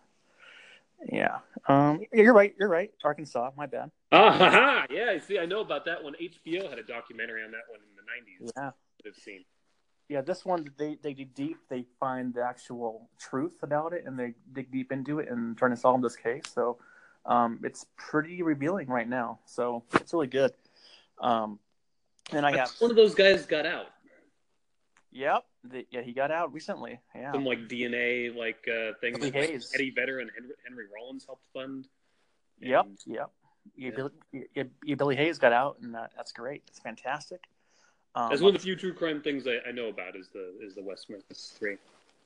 [1.12, 2.56] Yeah, um, you're right.
[2.58, 2.92] You're right.
[3.04, 3.52] Arkansas.
[3.58, 3.92] My bad.
[4.12, 4.86] Ah, ha.
[4.90, 5.18] yeah.
[5.20, 6.14] See, I know about that one.
[6.14, 8.52] HBO had a documentary on that one in the '90s.
[8.56, 8.72] Yeah,
[9.06, 9.44] I've seen
[10.12, 11.58] yeah, this one they they dig deep.
[11.70, 15.72] They find the actual truth about it, and they dig deep into it and trying
[15.72, 16.44] to solve this case.
[16.54, 16.80] So
[17.26, 19.40] um, it's pretty revealing right now.
[19.46, 20.52] So it's really good.
[21.22, 21.60] Um,
[22.34, 23.86] and I got one of those guys got out.
[25.14, 25.46] Yep.
[25.64, 27.00] The, yeah, he got out recently.
[27.16, 27.32] Yeah.
[27.32, 31.46] Some like DNA like uh, thing that like, Eddie Vedder and Henry, Henry Rollins helped
[31.54, 31.88] fund.
[32.60, 32.86] And, yep.
[33.06, 33.32] Yep.
[33.78, 33.90] Yeah.
[33.92, 34.12] Billy,
[34.84, 36.64] yeah, Billy Hayes got out, and that's great.
[36.68, 37.46] It's fantastic.
[38.16, 40.54] Um, That's one of the few true crime things I, I know about is the
[40.62, 41.78] is the West Memphis Three.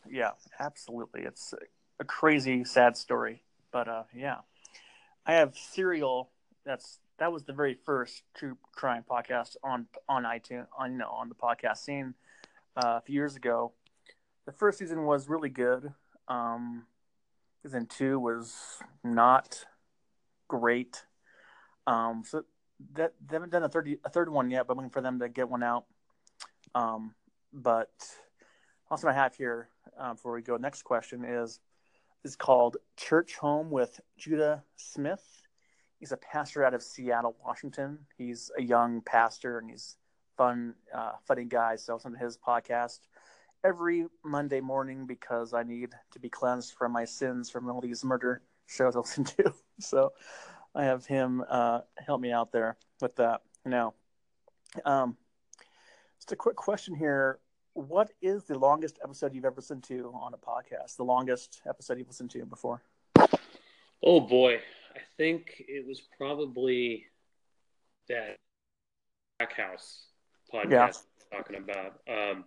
[0.10, 1.22] Yeah, absolutely.
[1.22, 1.54] It's
[2.00, 4.38] a crazy, sad story, but uh, yeah,
[5.26, 6.30] I have Serial.
[6.66, 11.10] That's that was the very first true crime podcast on on iTunes on you know
[11.10, 12.16] on the podcast scene
[12.78, 13.72] uh, a few years ago.
[14.46, 15.94] The first season was really good.
[16.28, 16.86] Um,
[17.64, 19.66] season two was not
[20.48, 21.06] great.
[21.88, 22.44] Um, so
[22.94, 25.20] that they haven't done a third a third one yet, but I'm looking for them
[25.20, 25.86] to get one out.
[26.74, 27.14] Um,
[27.54, 27.92] but
[28.90, 29.70] also I have here
[30.00, 30.58] uh, before we go.
[30.58, 31.60] Next question is
[32.24, 35.24] is called Church Home with Judah Smith.
[36.00, 38.00] He's a pastor out of Seattle, Washington.
[38.18, 39.96] He's a young pastor and he's
[40.36, 41.76] fun, uh, funny guy.
[41.76, 43.00] So I listen to his podcast
[43.64, 48.04] every Monday morning because I need to be cleansed from my sins from all these
[48.04, 49.54] murder shows I listen to.
[49.78, 50.14] So
[50.76, 53.42] I have him uh, help me out there with that.
[53.66, 53.94] Now,
[54.84, 55.16] um,
[56.20, 57.40] just a quick question here:
[57.74, 60.98] What is the longest episode you've ever listened to on a podcast?
[60.98, 62.84] The longest episode you've listened to before?
[64.04, 67.06] Oh boy, I think it was probably
[68.10, 68.36] that
[69.40, 70.08] Crack House
[70.54, 70.92] podcast yeah.
[71.38, 72.02] talking about.
[72.08, 72.44] Um,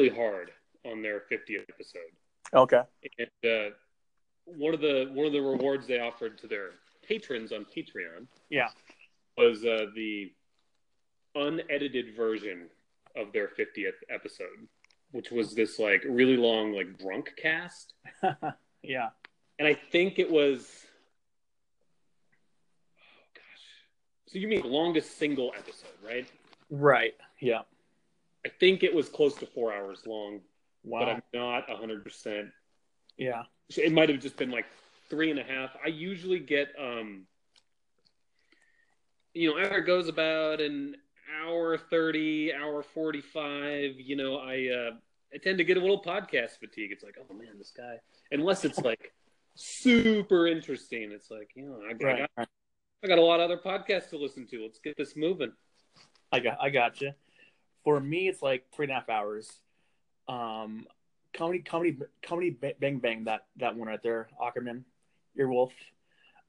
[0.00, 0.50] really hard
[0.84, 2.00] on their 50th episode.
[2.52, 2.82] Okay.
[3.18, 3.74] And uh,
[4.46, 6.70] one of the one of the rewards they offered to their
[7.06, 8.68] patrons on Patreon, yeah,
[9.36, 10.32] was uh, the
[11.34, 12.68] unedited version
[13.16, 14.68] of their 50th episode,
[15.12, 17.94] which was this like really long like drunk cast.
[18.82, 19.10] yeah,
[19.58, 20.84] and I think it was.
[22.98, 26.28] Oh gosh, so you mean the longest single episode, right?
[26.70, 27.14] Right.
[27.40, 27.62] Yeah.
[28.46, 30.40] I think it was close to four hours long.
[30.82, 31.00] Wow.
[31.00, 32.48] But I'm not hundred percent.
[33.16, 34.66] Yeah it might have just been like
[35.08, 35.70] three and a half.
[35.84, 37.26] I usually get, um,
[39.32, 40.96] you know, after it goes about an
[41.42, 44.90] hour 30, hour 45, you know, I, uh,
[45.32, 46.90] I tend to get a little podcast fatigue.
[46.92, 47.96] It's like, oh man, this guy,
[48.30, 49.12] unless it's like
[49.54, 51.10] super interesting.
[51.12, 52.28] It's like, you know, I, right.
[52.36, 52.48] I, got,
[53.02, 54.62] I got a lot of other podcasts to listen to.
[54.62, 55.52] Let's get this moving.
[56.32, 57.12] I got, I got you.
[57.82, 59.50] For me, it's like three and a half hours.
[60.28, 60.86] Um,
[61.34, 63.24] comedy, comedy, comedy, bang bang.
[63.24, 64.84] That that one right there, Aukerman,
[65.38, 65.72] Earwolf.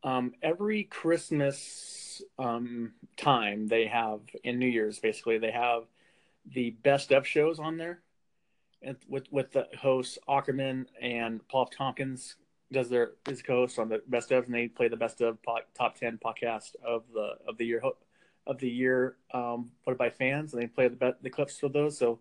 [0.04, 5.84] Um, every Christmas um, time they have in New Year's, basically they have
[6.54, 8.02] the best of shows on there,
[8.82, 12.36] and with with the hosts Aukerman and Paul Tompkins
[12.72, 15.38] does their his co-host on the best of, and they play the best of
[15.76, 17.82] top ten podcast of the of the year
[18.48, 21.98] of the year um, voted by fans, and they play the the clips for those.
[21.98, 22.20] So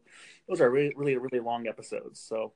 [0.49, 2.21] those are really really really long episodes.
[2.21, 2.53] So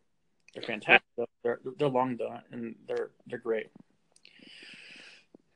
[0.55, 1.29] They're fantastic.
[1.43, 3.69] They're they're long done and they're they're great.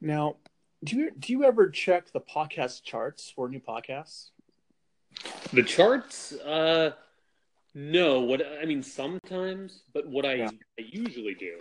[0.01, 0.37] Now,
[0.85, 4.31] do you do you ever check the podcast charts for new podcasts?
[5.53, 6.93] The charts, uh,
[7.75, 8.21] no.
[8.21, 10.51] What I mean, sometimes, but what I, Yeah.
[10.79, 11.59] I usually do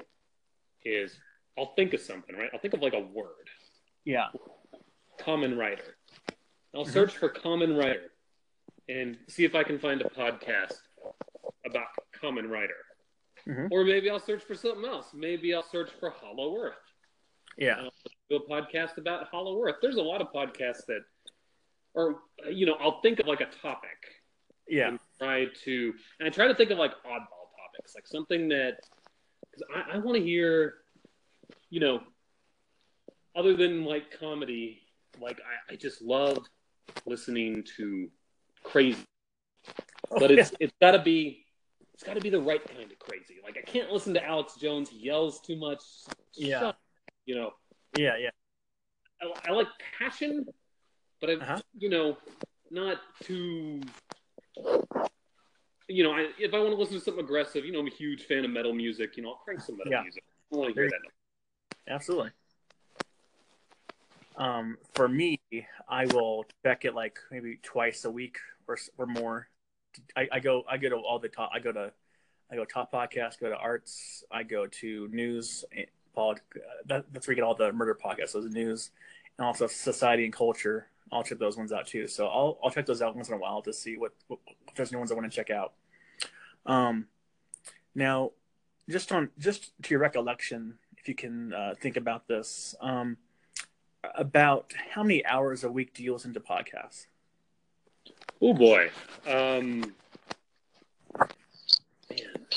[0.83, 1.17] is
[1.57, 2.49] I'll think of something, right?
[2.53, 3.49] I'll think of like a word,
[4.05, 4.29] Yeah.
[5.19, 5.97] common writer.
[6.75, 8.11] I'll search for common writer
[8.87, 10.73] and see if I can find a podcast
[11.65, 12.75] about common writer.
[13.47, 13.69] Mhm.
[13.71, 15.13] Or maybe I'll search for something else.
[15.13, 16.75] Maybe I'll search for Hollow Earth.
[17.57, 17.89] Yeah.
[18.29, 19.75] do a podcast about Hollow Earth.
[19.81, 21.01] There's a lot of podcasts that,
[21.93, 23.89] or you know, I'll think of like a topic
[24.69, 24.87] Yeah.
[24.87, 28.79] and try to, and I try to think of like oddball topics, like something that,
[29.51, 30.75] because I, I want to hear,
[31.69, 32.01] you know,
[33.35, 34.83] other than like comedy,
[35.19, 36.47] like I, I just love
[37.05, 38.09] listening to
[38.63, 39.03] crazy,
[40.09, 41.45] but it's it's got to be.
[41.93, 43.35] It's got to be the right kind of crazy.
[43.43, 44.89] Like I can't listen to Alex Jones.
[44.89, 45.81] He yells too much.
[46.35, 46.71] Yeah.
[47.25, 47.53] You know,
[47.95, 48.17] yeah.
[48.17, 48.29] Yeah.
[49.21, 49.67] I, I like
[49.99, 50.47] passion,
[51.19, 51.59] but I, Uh-huh.
[51.77, 52.17] you know,
[52.71, 53.81] not too.
[55.87, 57.91] You know, I, if I want to listen to something aggressive, you know, I'm a
[57.91, 59.15] huge fan of metal music.
[59.17, 60.01] You know, I'll crank some metal Yeah.
[60.01, 60.23] music.
[60.51, 61.91] I want to hear that.
[61.93, 62.31] Absolutely.
[64.37, 65.39] Um, for me,
[65.87, 69.47] I will check it like maybe twice a week or or more.
[70.15, 71.51] I, I go I go to all the top.
[71.53, 71.91] I go to
[72.51, 73.39] I go top podcast.
[73.39, 74.23] Go to arts.
[74.31, 75.65] I go to news.
[75.75, 76.41] eh, Pod,
[76.87, 78.33] that, that's where you get all the murder podcasts.
[78.33, 78.91] Those news
[79.37, 80.87] and also society and culture.
[81.09, 82.07] I'll check those ones out too.
[82.07, 84.75] So I'll I'll check those out once in a while to see what, what if
[84.75, 85.73] there's new ones I want to check out.
[86.65, 87.07] Um,
[87.95, 88.31] now,
[88.89, 93.17] just on just to your recollection, if you can uh, think about this, um,
[94.15, 97.05] about how many hours a week do you listen to podcasts?
[98.41, 98.89] Oh boy,
[99.27, 99.93] um,
[102.09, 102.47] man,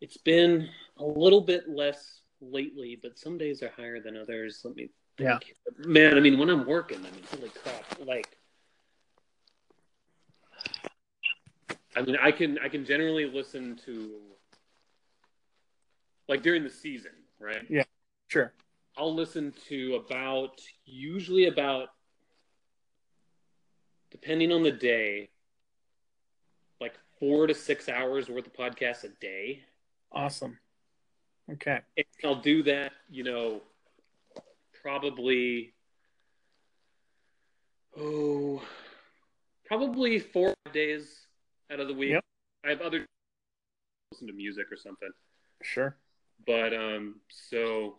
[0.00, 4.62] it's been a little bit less lately, but some days are higher than others.
[4.64, 4.88] Let me
[5.18, 5.28] think.
[5.28, 5.38] Yeah.
[5.86, 6.16] man.
[6.16, 8.38] I mean, when I'm working, I mean, holy crap, like.
[11.96, 14.20] I mean, I can I can generally listen to
[16.28, 17.64] like during the season, right?
[18.34, 18.52] Sure.
[18.96, 21.90] I'll listen to about usually about
[24.10, 25.28] depending on the day,
[26.80, 29.62] like four to six hours worth of podcasts a day.
[30.10, 30.58] Awesome.
[31.52, 31.78] Okay.
[31.96, 33.62] And I'll do that, you know,
[34.82, 35.72] probably
[37.96, 38.60] oh
[39.64, 41.20] probably four days
[41.70, 42.10] out of the week.
[42.10, 42.24] Yep.
[42.66, 43.06] I have other
[44.10, 45.10] listen to music or something.
[45.62, 45.96] Sure.
[46.44, 47.94] But um, so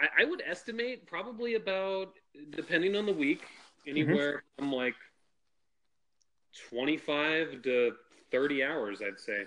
[0.00, 2.14] I, I would estimate probably about,
[2.50, 3.42] depending on the week,
[3.86, 4.94] anywhere from like
[6.70, 7.92] twenty-five to
[8.30, 9.00] thirty hours.
[9.02, 9.44] I'd say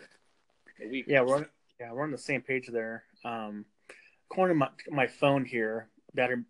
[0.84, 1.06] a week.
[1.08, 1.46] Yeah, we're on,
[1.80, 3.04] yeah we're on the same page there.
[3.26, 3.66] Um,
[4.30, 6.44] according to my, my phone here, that are,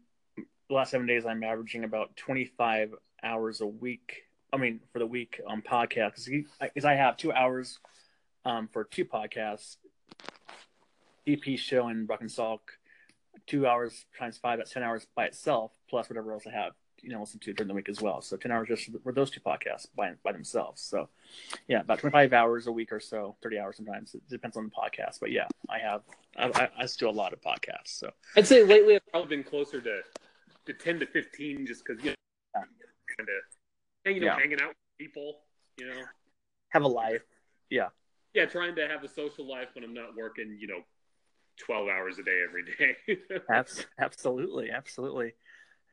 [0.70, 2.94] the last seven days I'm averaging about 25
[3.24, 4.24] hours a week.
[4.52, 6.30] I mean, for the week on podcasts,
[6.60, 7.80] because I have two hours
[8.46, 9.78] um, for two podcasts,
[11.28, 12.60] DP show and Brock and Salk,
[13.48, 17.10] two hours times five, that's 10 hours by itself, plus whatever else I have, you
[17.10, 18.22] know, listen to during the week as well.
[18.22, 20.82] So 10 hours just for those two podcasts by, by themselves.
[20.82, 21.10] So
[21.68, 24.16] yeah, about 25 hours a week or so, 30 hours sometimes.
[24.16, 25.20] It depends on the podcast.
[25.20, 26.02] But yeah, I have,
[26.38, 27.88] I, I, I still do a lot of podcasts.
[28.00, 30.02] So I'd say lately I've probably been closer to
[30.66, 32.16] to ten to fifteen, just because you know,
[33.18, 34.40] kind of, you know, Yeah.
[34.40, 35.40] hanging out with people.
[35.78, 36.02] You know,
[36.70, 37.24] have a life.
[37.70, 37.90] Yeah.
[38.34, 40.56] Yeah, trying to have a social life when I'm not working.
[40.58, 40.80] You know,
[41.58, 43.78] twelve hours a day every day.
[44.00, 44.72] Absolutely.
[44.72, 45.34] Absolutely.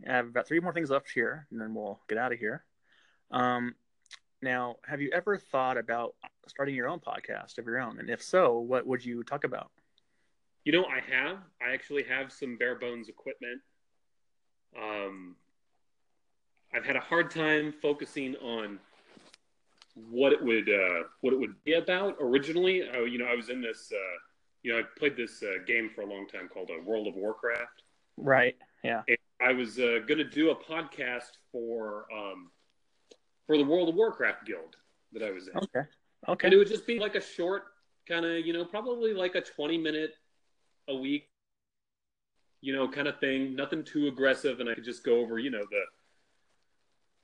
[0.09, 2.65] I have about three more things left here and then we'll get out of here.
[3.31, 3.75] Um,
[4.43, 6.15] now, have you ever thought about
[6.49, 7.99] starting your own podcast of your own?
[7.99, 9.71] And if so, what would you talk about?
[10.65, 11.39] You know, I have.
[11.61, 13.61] I actually have some bare bones equipment.
[14.77, 15.37] Um,
[16.75, 18.79] I've had a hard time focusing on
[20.11, 22.83] what it would uh, what it would be about originally.
[22.89, 23.93] Uh, you know, I was in this.
[23.95, 24.19] Uh,
[24.63, 27.15] you know, I played this uh, game for a long time called uh, World of
[27.15, 27.83] Warcraft.
[28.17, 28.57] Right.
[28.85, 29.03] Yeah.
[29.09, 32.51] And I was uh, going to do a podcast for um,
[33.47, 34.77] for the World of Warcraft guild
[35.13, 35.57] that I was in.
[35.57, 35.89] Okay.
[36.29, 36.47] Okay.
[36.47, 37.65] And it would just be like a short,
[38.07, 40.15] kind of, you know, probably like a 20 minute
[40.89, 41.29] a week,
[42.61, 43.57] you know, kind of thing.
[43.57, 44.61] Nothing too aggressive.
[44.61, 45.83] And I could just go over, you know, the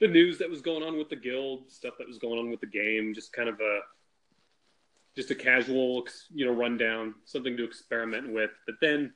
[0.01, 2.61] the news that was going on with the guild, stuff that was going on with
[2.61, 3.81] the game, just kind of a
[5.17, 8.51] just a casual, you know, rundown, something to experiment with.
[8.67, 9.13] But then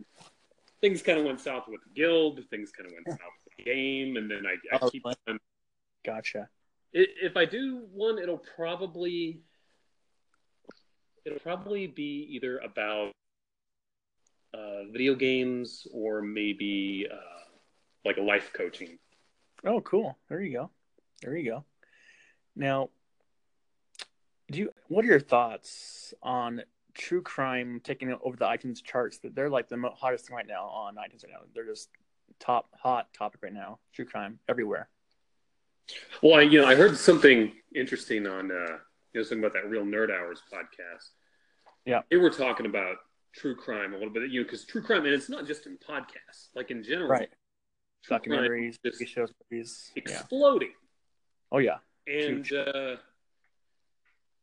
[0.81, 2.41] things kind of went south with the guild.
[2.51, 5.15] Things kind of went south with the game, and then I, I Oh, keep on
[6.05, 6.49] Gotcha.
[6.93, 9.43] If I do one, it'll probably
[11.25, 13.13] it'll probably be either about
[14.55, 17.55] uh, video games or maybe uh,
[18.05, 18.99] like a life coaching.
[19.65, 20.17] Oh, cool.
[20.29, 20.71] There you go.
[21.23, 21.65] There you go.
[22.57, 22.89] Now,
[24.51, 24.71] do you?
[24.89, 26.63] What are your thoughts on
[26.95, 29.19] true crime taking over the iTunes charts?
[29.19, 31.41] That they're like the hottest thing right now on iTunes right now.
[31.55, 31.89] They're just
[32.39, 33.79] top hot topic right now.
[33.93, 34.89] True crime everywhere.
[36.23, 38.79] Well, I, you know, I heard something interesting on uh,
[39.13, 41.11] you know something about that Real Nerd Hours podcast.
[41.85, 42.97] Yeah, they were talking about
[43.35, 44.31] true crime a little bit.
[44.31, 47.31] You know, because true crime, and it's not just in podcasts, like in general, right?
[48.09, 50.71] Documentaries, just shows, movies, exploding.
[50.71, 50.75] Yeah.
[51.53, 52.97] Oh yeah, and uh,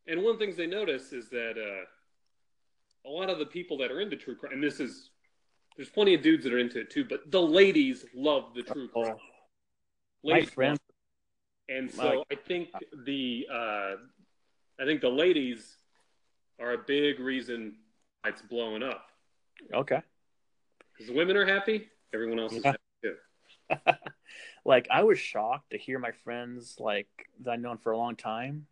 [0.07, 3.77] and one of the things they notice is that uh, a lot of the people
[3.79, 5.11] that are into true crime, and this is
[5.75, 8.87] there's plenty of dudes that are into it too, but the ladies love the true
[8.89, 9.15] crime.
[9.15, 10.29] Oh.
[10.31, 10.77] My friend.
[11.69, 12.69] And so I think
[13.05, 13.95] the uh,
[14.79, 15.77] I think the ladies
[16.59, 17.75] are a big reason
[18.25, 19.05] it's blowing up.
[19.73, 20.01] Okay.
[20.93, 23.15] Because the women are happy, everyone else is happy too.
[24.65, 27.07] like I was shocked to hear my friends like
[27.43, 28.67] that I've known for a long time,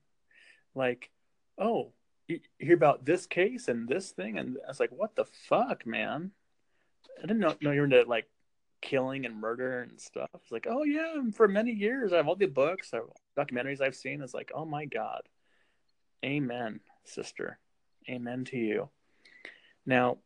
[0.74, 1.10] like,
[1.58, 1.94] oh,
[2.28, 5.86] you hear about this case and this thing, and I was like, what the fuck,
[5.86, 6.32] man?
[7.18, 8.28] I didn't know, know you were into like
[8.82, 10.30] killing and murder and stuff.
[10.36, 13.06] It's like, oh yeah, and for many years I have all the books, I have
[13.38, 14.22] documentaries I've seen.
[14.22, 15.22] It's like, oh my god,
[16.24, 17.60] amen, sister,
[18.10, 18.90] amen to you.
[19.86, 20.18] Now,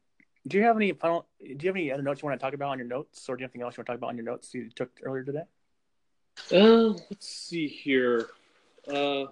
[0.47, 1.27] do you have any final?
[1.39, 3.35] Do you have any other notes you want to talk about on your notes, or
[3.35, 4.89] do you have anything else you want to talk about on your notes you took
[5.03, 5.43] earlier today?
[6.51, 8.27] Uh, let's see here.
[8.87, 9.25] Uh,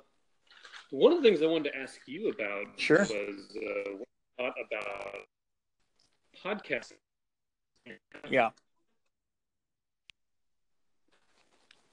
[0.91, 2.99] one of the things I wanted to ask you about sure.
[2.99, 3.91] was uh,
[4.37, 5.27] what about
[6.43, 6.93] podcasting.
[8.29, 8.49] Yeah.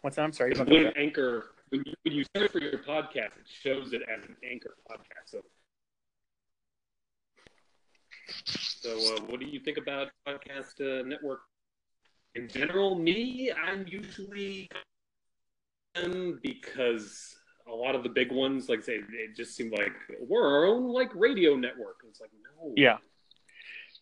[0.00, 0.22] What's that?
[0.22, 0.52] I'm sorry.
[0.52, 4.36] When Anchor, when you, when you search for your podcast, it shows it as an
[4.48, 5.26] Anchor podcast.
[5.26, 5.40] So
[8.26, 11.40] so, uh, what do you think about podcast uh, network
[12.34, 12.96] in general?
[12.96, 14.68] Me, I'm usually
[16.42, 17.36] because
[17.66, 20.92] a lot of the big ones, like say, it just seem like we're our own
[20.92, 21.96] like radio network.
[22.08, 22.72] It's like no.
[22.76, 22.98] Yeah.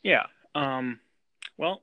[0.03, 0.27] Yeah.
[0.55, 1.01] Um.
[1.57, 1.83] Well,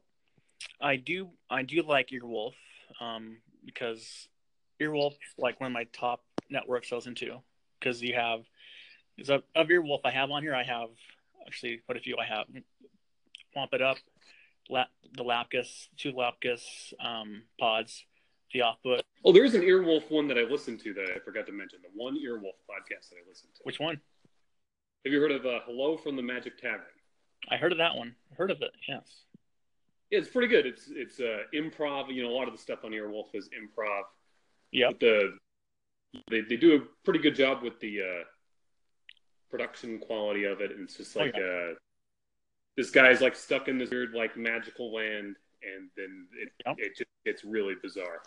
[0.81, 1.29] I do.
[1.49, 2.53] I do like Earwolf.
[2.99, 4.27] Um, because
[4.81, 7.39] Earwolf like one of my top networks I into
[7.79, 8.41] because you have
[9.17, 10.55] is of, of Earwolf I have on here.
[10.55, 10.89] I have
[11.45, 12.45] actually quite a few I have.
[13.55, 13.97] Womp It Up,
[14.69, 18.05] lap, the Lapkus, two Lapkus um, pods,
[18.53, 19.01] the Offput.
[19.25, 21.79] Oh, there's an Earwolf one that I listened to that I forgot to mention.
[21.81, 23.61] The one Earwolf podcast that I listened to.
[23.63, 23.99] Which one?
[25.05, 26.85] Have you heard of uh, Hello from the Magic Tavern?
[27.49, 28.15] I heard of that one.
[28.31, 28.71] I Heard of it?
[28.87, 29.23] Yes.
[30.09, 30.65] Yeah, it's pretty good.
[30.65, 32.13] It's it's uh, improv.
[32.13, 34.01] You know, a lot of the stuff on Earwolf is improv.
[34.71, 34.91] Yeah.
[34.99, 35.37] The
[36.29, 38.23] they they do a pretty good job with the uh,
[39.49, 40.71] production quality of it.
[40.71, 41.71] And it's just like oh, yeah.
[41.71, 41.75] uh,
[42.75, 46.75] this guy's like stuck in this weird like magical land, and then it yep.
[46.77, 48.21] it just gets really bizarre.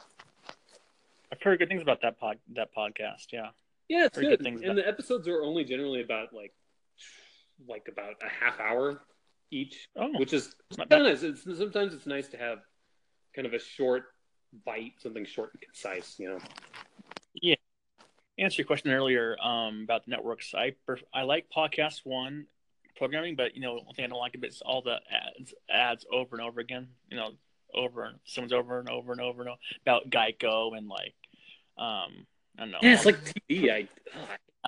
[1.33, 3.33] I've heard good things about that pod that podcast.
[3.33, 3.49] Yeah.
[3.89, 4.39] Yeah, it's good.
[4.39, 4.77] good and about...
[4.77, 6.53] the episodes are only generally about like
[7.69, 9.03] like about a half hour
[9.51, 11.23] each, oh, which is kind of nice.
[11.23, 12.59] It's, sometimes it's nice to have
[13.35, 14.05] kind of a short
[14.65, 16.19] bite, something short and concise.
[16.19, 16.39] You know.
[17.35, 17.57] Yeah.
[18.39, 20.55] Answer your question earlier um, about the networks.
[20.55, 22.47] I pref- I like podcast one
[23.03, 25.55] programming, but you know, one thing I don't like about it is all the ads,
[25.69, 26.87] ads over and over again.
[27.11, 27.31] You know,
[27.75, 31.15] over and someone's over and over and over and over about Geico and like,
[31.77, 32.27] um,
[32.57, 32.79] I don't know.
[32.81, 33.19] Yeah, it's like
[33.51, 33.73] TV.
[33.73, 33.89] I,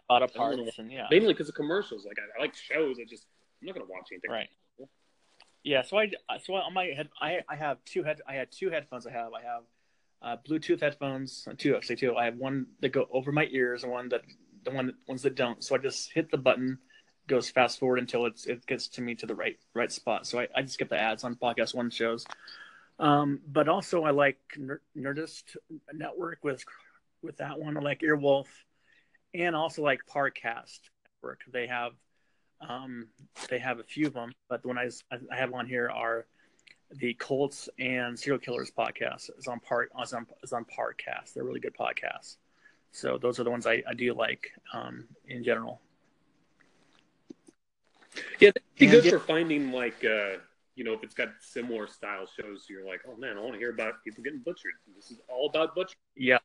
[0.09, 2.05] auto parts and yeah, mainly because of commercials.
[2.05, 2.97] Like I, I, like shows.
[3.01, 3.25] I just
[3.63, 4.31] I'm not gonna watch anything.
[4.33, 4.49] Right.
[5.63, 6.11] Yeah, so I
[6.43, 9.31] so on my head I I have two head I had two headphones I have
[9.33, 9.63] I have
[10.23, 13.93] uh, Bluetooth headphones two actually two I have one that go over my ears and
[13.93, 14.23] one that
[14.65, 16.79] the one that, ones that don't so I just hit the button
[17.27, 20.27] goes fast forward until it's it gets to me to the right right spot.
[20.27, 22.27] So I, I just get the ads on podcast one shows.
[22.99, 24.39] Um, but also I like
[24.97, 25.57] Nerdist
[25.93, 26.65] Network with
[27.23, 27.77] with that one.
[27.77, 28.47] I like Earwolf,
[29.33, 30.81] and also like Parcast
[31.17, 31.41] Network.
[31.53, 31.93] They have
[32.61, 33.09] um,
[33.49, 36.27] they have a few of them, but the one I, I have on here are
[36.91, 39.31] the Colts and Serial Killers podcast.
[39.39, 41.35] is on part is on is on Parcast.
[41.35, 42.37] They're really good podcasts.
[42.93, 45.81] So those are the ones I, I do like um, in general.
[48.41, 50.39] Yeah, that'd be good for finding like uh,
[50.75, 52.67] you know if it's got similar style shows.
[52.69, 54.73] You're like, oh man, I want to hear about people getting butchered.
[54.95, 55.97] This is all about butcher.
[56.17, 56.39] Yeah,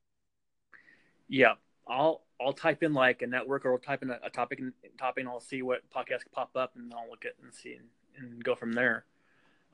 [1.28, 1.54] yeah.
[1.88, 4.74] I'll I'll type in like a network or I'll type in a, a topic and
[4.98, 7.88] topic and I'll see what podcast pop up and I'll look at and see and,
[8.18, 9.06] and go from there.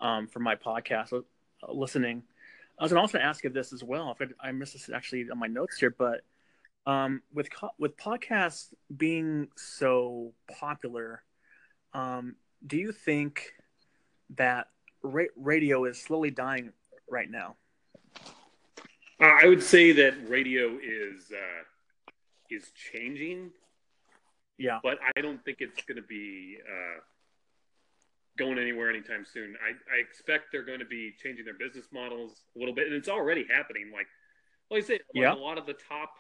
[0.01, 1.21] Um, for my podcast uh,
[1.71, 2.23] listening,
[2.79, 4.15] I was also going to ask you this as well.
[4.19, 6.21] I, I missed this actually on my notes here, but
[6.85, 11.23] um, with co- with podcasts being so popular
[11.95, 12.35] um,
[12.67, 13.53] do you think
[14.35, 14.67] that
[15.01, 16.71] ra- radio is slowly dying
[17.09, 17.55] right now?
[19.21, 22.11] Uh, I would say that radio is uh,
[22.49, 23.51] is changing.
[24.57, 26.99] Yeah, but I don't think it's going to be uh,
[28.37, 29.55] going anywhere anytime soon.
[29.61, 32.95] I, I expect they're going to be changing their business models a little bit, and
[32.95, 33.91] it's already happening.
[33.93, 34.07] Like,
[34.71, 35.33] like I said, like Yeah.
[35.33, 36.11] a lot of the top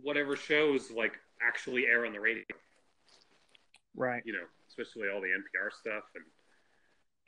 [0.00, 2.44] whatever shows like actually air on the radio.
[3.98, 4.22] Right.
[4.24, 6.24] You know, especially all the NPR stuff, and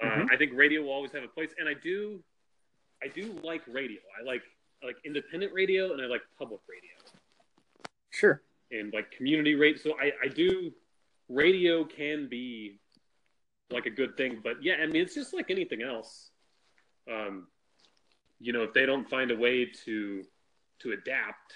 [0.03, 0.33] uh, Mhm.
[0.33, 1.53] I think radio will always have a place.
[1.59, 2.23] And I do,
[3.03, 4.01] I do like radio.
[4.19, 4.43] I like
[4.83, 6.91] I like independent radio, and I like public radio.
[8.11, 8.43] Sure.
[8.73, 9.81] and like community rate.
[9.81, 10.73] So I, I do
[11.29, 12.79] radio can be
[13.71, 16.31] like a good thing, but yeah, I mean it's just like anything else.
[17.11, 17.49] Um,
[18.41, 20.25] you know, if they don't find a way to
[20.81, 21.55] to adapt,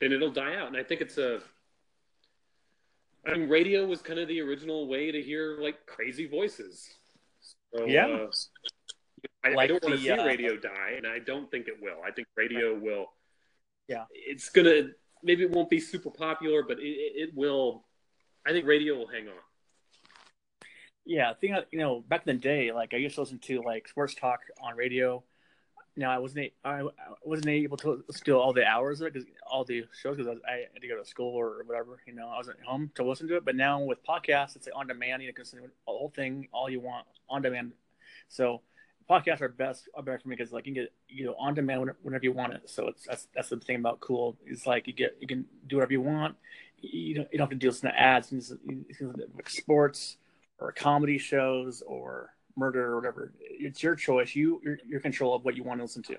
[0.00, 0.68] then it'll die out.
[0.68, 1.42] And I think it's a.
[3.26, 6.88] I mean, radio was kind of the original way to hear like crazy voices.
[7.74, 8.06] So, Yeah.
[8.06, 8.30] uh,
[9.44, 11.98] I, I don't want to see uh, radio die, and I don't think it will.
[12.04, 13.06] I think radio will.
[13.88, 14.04] Yeah.
[14.12, 14.90] It's gonna
[15.22, 17.84] maybe it won't be super popular, but it, it, it will.
[18.46, 19.34] I think radio will hang on.
[21.04, 23.62] Yeah, I think you know back in the day, like I used to listen to
[23.62, 25.22] like sports talk on radio.
[25.96, 26.82] Now I wasn't I
[27.22, 30.50] wasn't able to steal all the hours of it because all the shows because I,
[30.50, 32.00] I had to go to school or whatever.
[32.06, 33.44] You know, I wasn't home to listen to it.
[33.44, 35.22] But now with podcasts, it's like on demand.
[35.22, 37.72] You can listen to the whole thing all you want on demand.
[38.28, 38.62] So
[39.08, 41.54] podcasts are best are better for me because like you can get you know on
[41.54, 42.62] demand whenever, you want it.
[42.70, 44.36] So it's that's that's the thing about cool.
[44.46, 46.36] It's like you get you can do whatever you want.
[46.80, 48.32] You don't you don't have to deal with ads.
[48.32, 48.84] You
[49.46, 50.16] sports
[50.58, 53.32] or comedy shows or murder or whatever.
[53.40, 54.34] It's your choice.
[54.34, 56.16] You you're, you're control of what you want to listen to.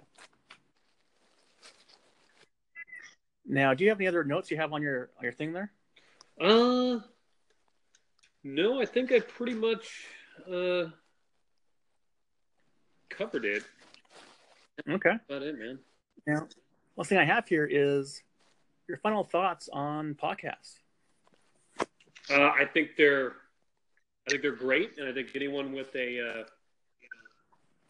[3.45, 5.71] Now, do you have any other notes you have on your on your thing there?
[6.39, 6.99] Uh,
[8.43, 10.07] no, I think I pretty much
[10.51, 10.85] uh
[13.09, 13.63] covered it.
[14.89, 15.11] Okay.
[15.11, 15.79] That's About it, man.
[16.25, 16.47] Now,
[16.95, 18.21] one thing I have here is
[18.87, 20.75] your final thoughts on podcasts.
[22.29, 23.33] Uh, I think they're,
[24.27, 26.43] I think they're great, and I think anyone with a uh,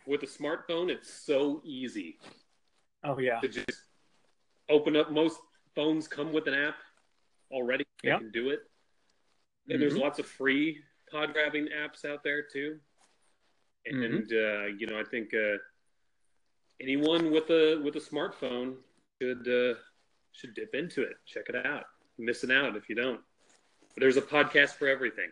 [0.07, 2.19] with a smartphone, it's so easy
[3.03, 3.69] Oh yeah, to just
[4.69, 5.11] open up.
[5.11, 5.39] Most
[5.75, 6.75] phones come with an app
[7.51, 7.85] already.
[8.01, 8.17] They Yeah.
[8.17, 8.61] can do it,
[9.69, 10.01] and there's Mhm.
[10.01, 12.79] lots of free pod grabbing apps out there too.
[13.85, 15.57] And uh, you know, I think uh,
[16.81, 18.77] anyone with a with a smartphone
[19.21, 19.77] should uh,
[20.31, 21.15] should dip into it.
[21.25, 21.85] Check it out.
[22.17, 23.21] You're missing out if you don't.
[23.93, 25.31] But there's a podcast for everything.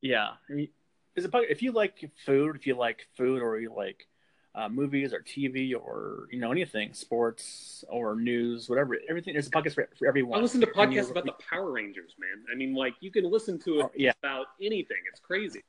[0.00, 0.28] Yeah.
[0.48, 0.68] I mean,
[1.16, 4.06] is it if you like food, if you like food, or you like
[4.54, 9.34] uh, movies or TV or you know anything, sports or news, whatever, everything.
[9.34, 10.38] There's a podcast for, for everyone.
[10.38, 12.44] I listen to And you- podcasts about the Power Rangers, man.
[12.52, 14.12] I mean, like you can listen to it Oh, yeah.
[14.22, 14.98] about anything.
[15.10, 15.62] It's crazy.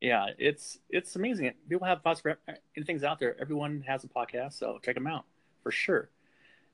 [0.00, 1.52] yeah, it's it's amazing.
[1.68, 2.38] People have podcasts for
[2.76, 3.36] anything's out there.
[3.40, 5.24] Everyone has a podcast, so check them out
[5.62, 6.10] for sure.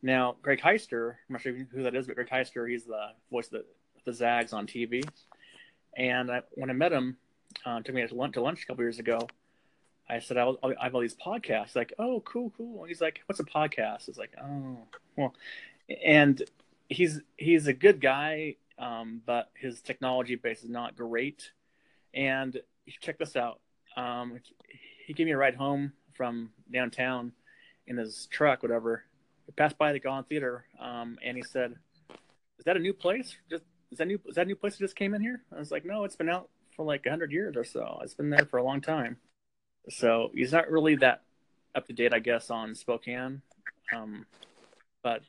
[0.05, 3.47] Now, Greg Heister, I'm not sure who that is, but Greg Heister, he's the voice
[3.47, 3.65] of the,
[4.05, 5.09] the Zags on TV.
[5.97, 7.17] And I, when I met him,
[7.65, 9.29] uh, took me to lunch, to lunch a couple years ago.
[10.09, 11.69] I said, I, I have all these podcasts.
[11.69, 12.81] He's like, oh, cool, cool.
[12.81, 14.09] And he's like, what's a podcast?
[14.09, 14.79] It's like, oh,
[15.17, 15.35] well,
[16.05, 16.43] and
[16.89, 21.51] he's he's a good guy, um, but his technology base is not great.
[22.15, 22.59] And
[23.01, 23.61] check this out.
[23.97, 24.41] Um,
[25.07, 27.33] he gave me a ride home from downtown
[27.87, 29.05] in his truck, whatever.
[29.47, 31.75] We passed by the Gone Theater, um, and he said,
[32.59, 33.37] "Is that a new place?
[33.51, 34.19] Just is that new?
[34.27, 36.29] Is that new place that just came in here?" I was like, "No, it's been
[36.29, 38.01] out for like hundred years or so.
[38.03, 39.19] It's been there for a long time."
[39.91, 41.23] So he's not really that
[41.75, 43.43] up to date, I guess, on Spokane.
[43.95, 44.27] Um,
[45.03, 45.23] but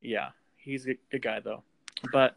[0.00, 1.62] yeah, he's a good, guy though.
[2.12, 2.36] But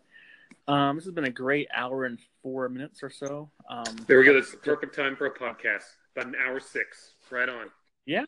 [0.68, 3.50] um, this has been a great hour and four minutes or so.
[3.70, 4.34] Um, There we go.
[4.34, 5.84] That's the perfect time for a podcast.
[6.16, 7.14] About an hour six.
[7.32, 7.68] Right on.
[8.06, 8.26] Yeah,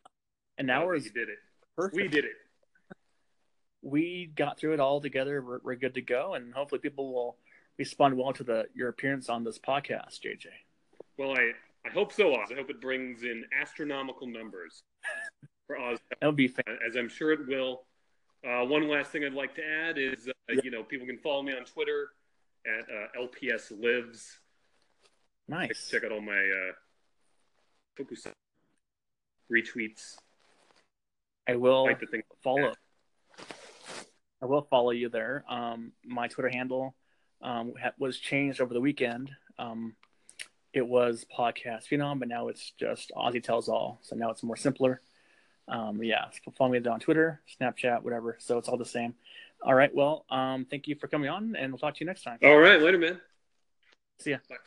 [0.57, 1.37] an hour Oh, is You did it.
[1.75, 1.95] perfect.
[1.95, 2.31] We did it.
[3.87, 5.41] We got through it all together.
[5.41, 7.37] We're, we're good to go, and hopefully, people will
[7.77, 10.47] respond well to the your appearance on this podcast, JJ.
[11.17, 11.51] Well, I,
[11.85, 12.49] I hope so, Oz.
[12.51, 14.83] I hope it brings in astronomical numbers
[15.65, 17.83] for Oz, That would be fan- as I'm sure it will.
[18.47, 21.41] Uh, one last thing I'd like to add is, uh, you know, people can follow
[21.41, 22.09] me on Twitter
[22.65, 24.37] at uh, LPS Lives.
[25.47, 25.89] nice.
[25.89, 26.73] Check out all my uh,
[27.97, 28.27] focus
[29.51, 30.17] retweets.
[31.47, 32.21] I will like the thing.
[32.43, 32.73] follow.
[34.41, 35.43] I will follow you there.
[35.49, 36.95] Um, my Twitter handle
[37.41, 39.31] um, ha- was changed over the weekend.
[39.57, 39.95] Um,
[40.73, 43.99] it was podcast phenom, but now it's just Aussie tells all.
[44.01, 45.01] So now it's more simpler.
[45.67, 48.37] Um, yeah, so follow me on Twitter, Snapchat, whatever.
[48.39, 49.15] So it's all the same.
[49.63, 49.93] All right.
[49.93, 52.37] Well, um, thank you for coming on, and we'll talk to you next time.
[52.43, 53.19] All right, later, man.
[54.19, 54.37] See ya.
[54.49, 54.57] Bye.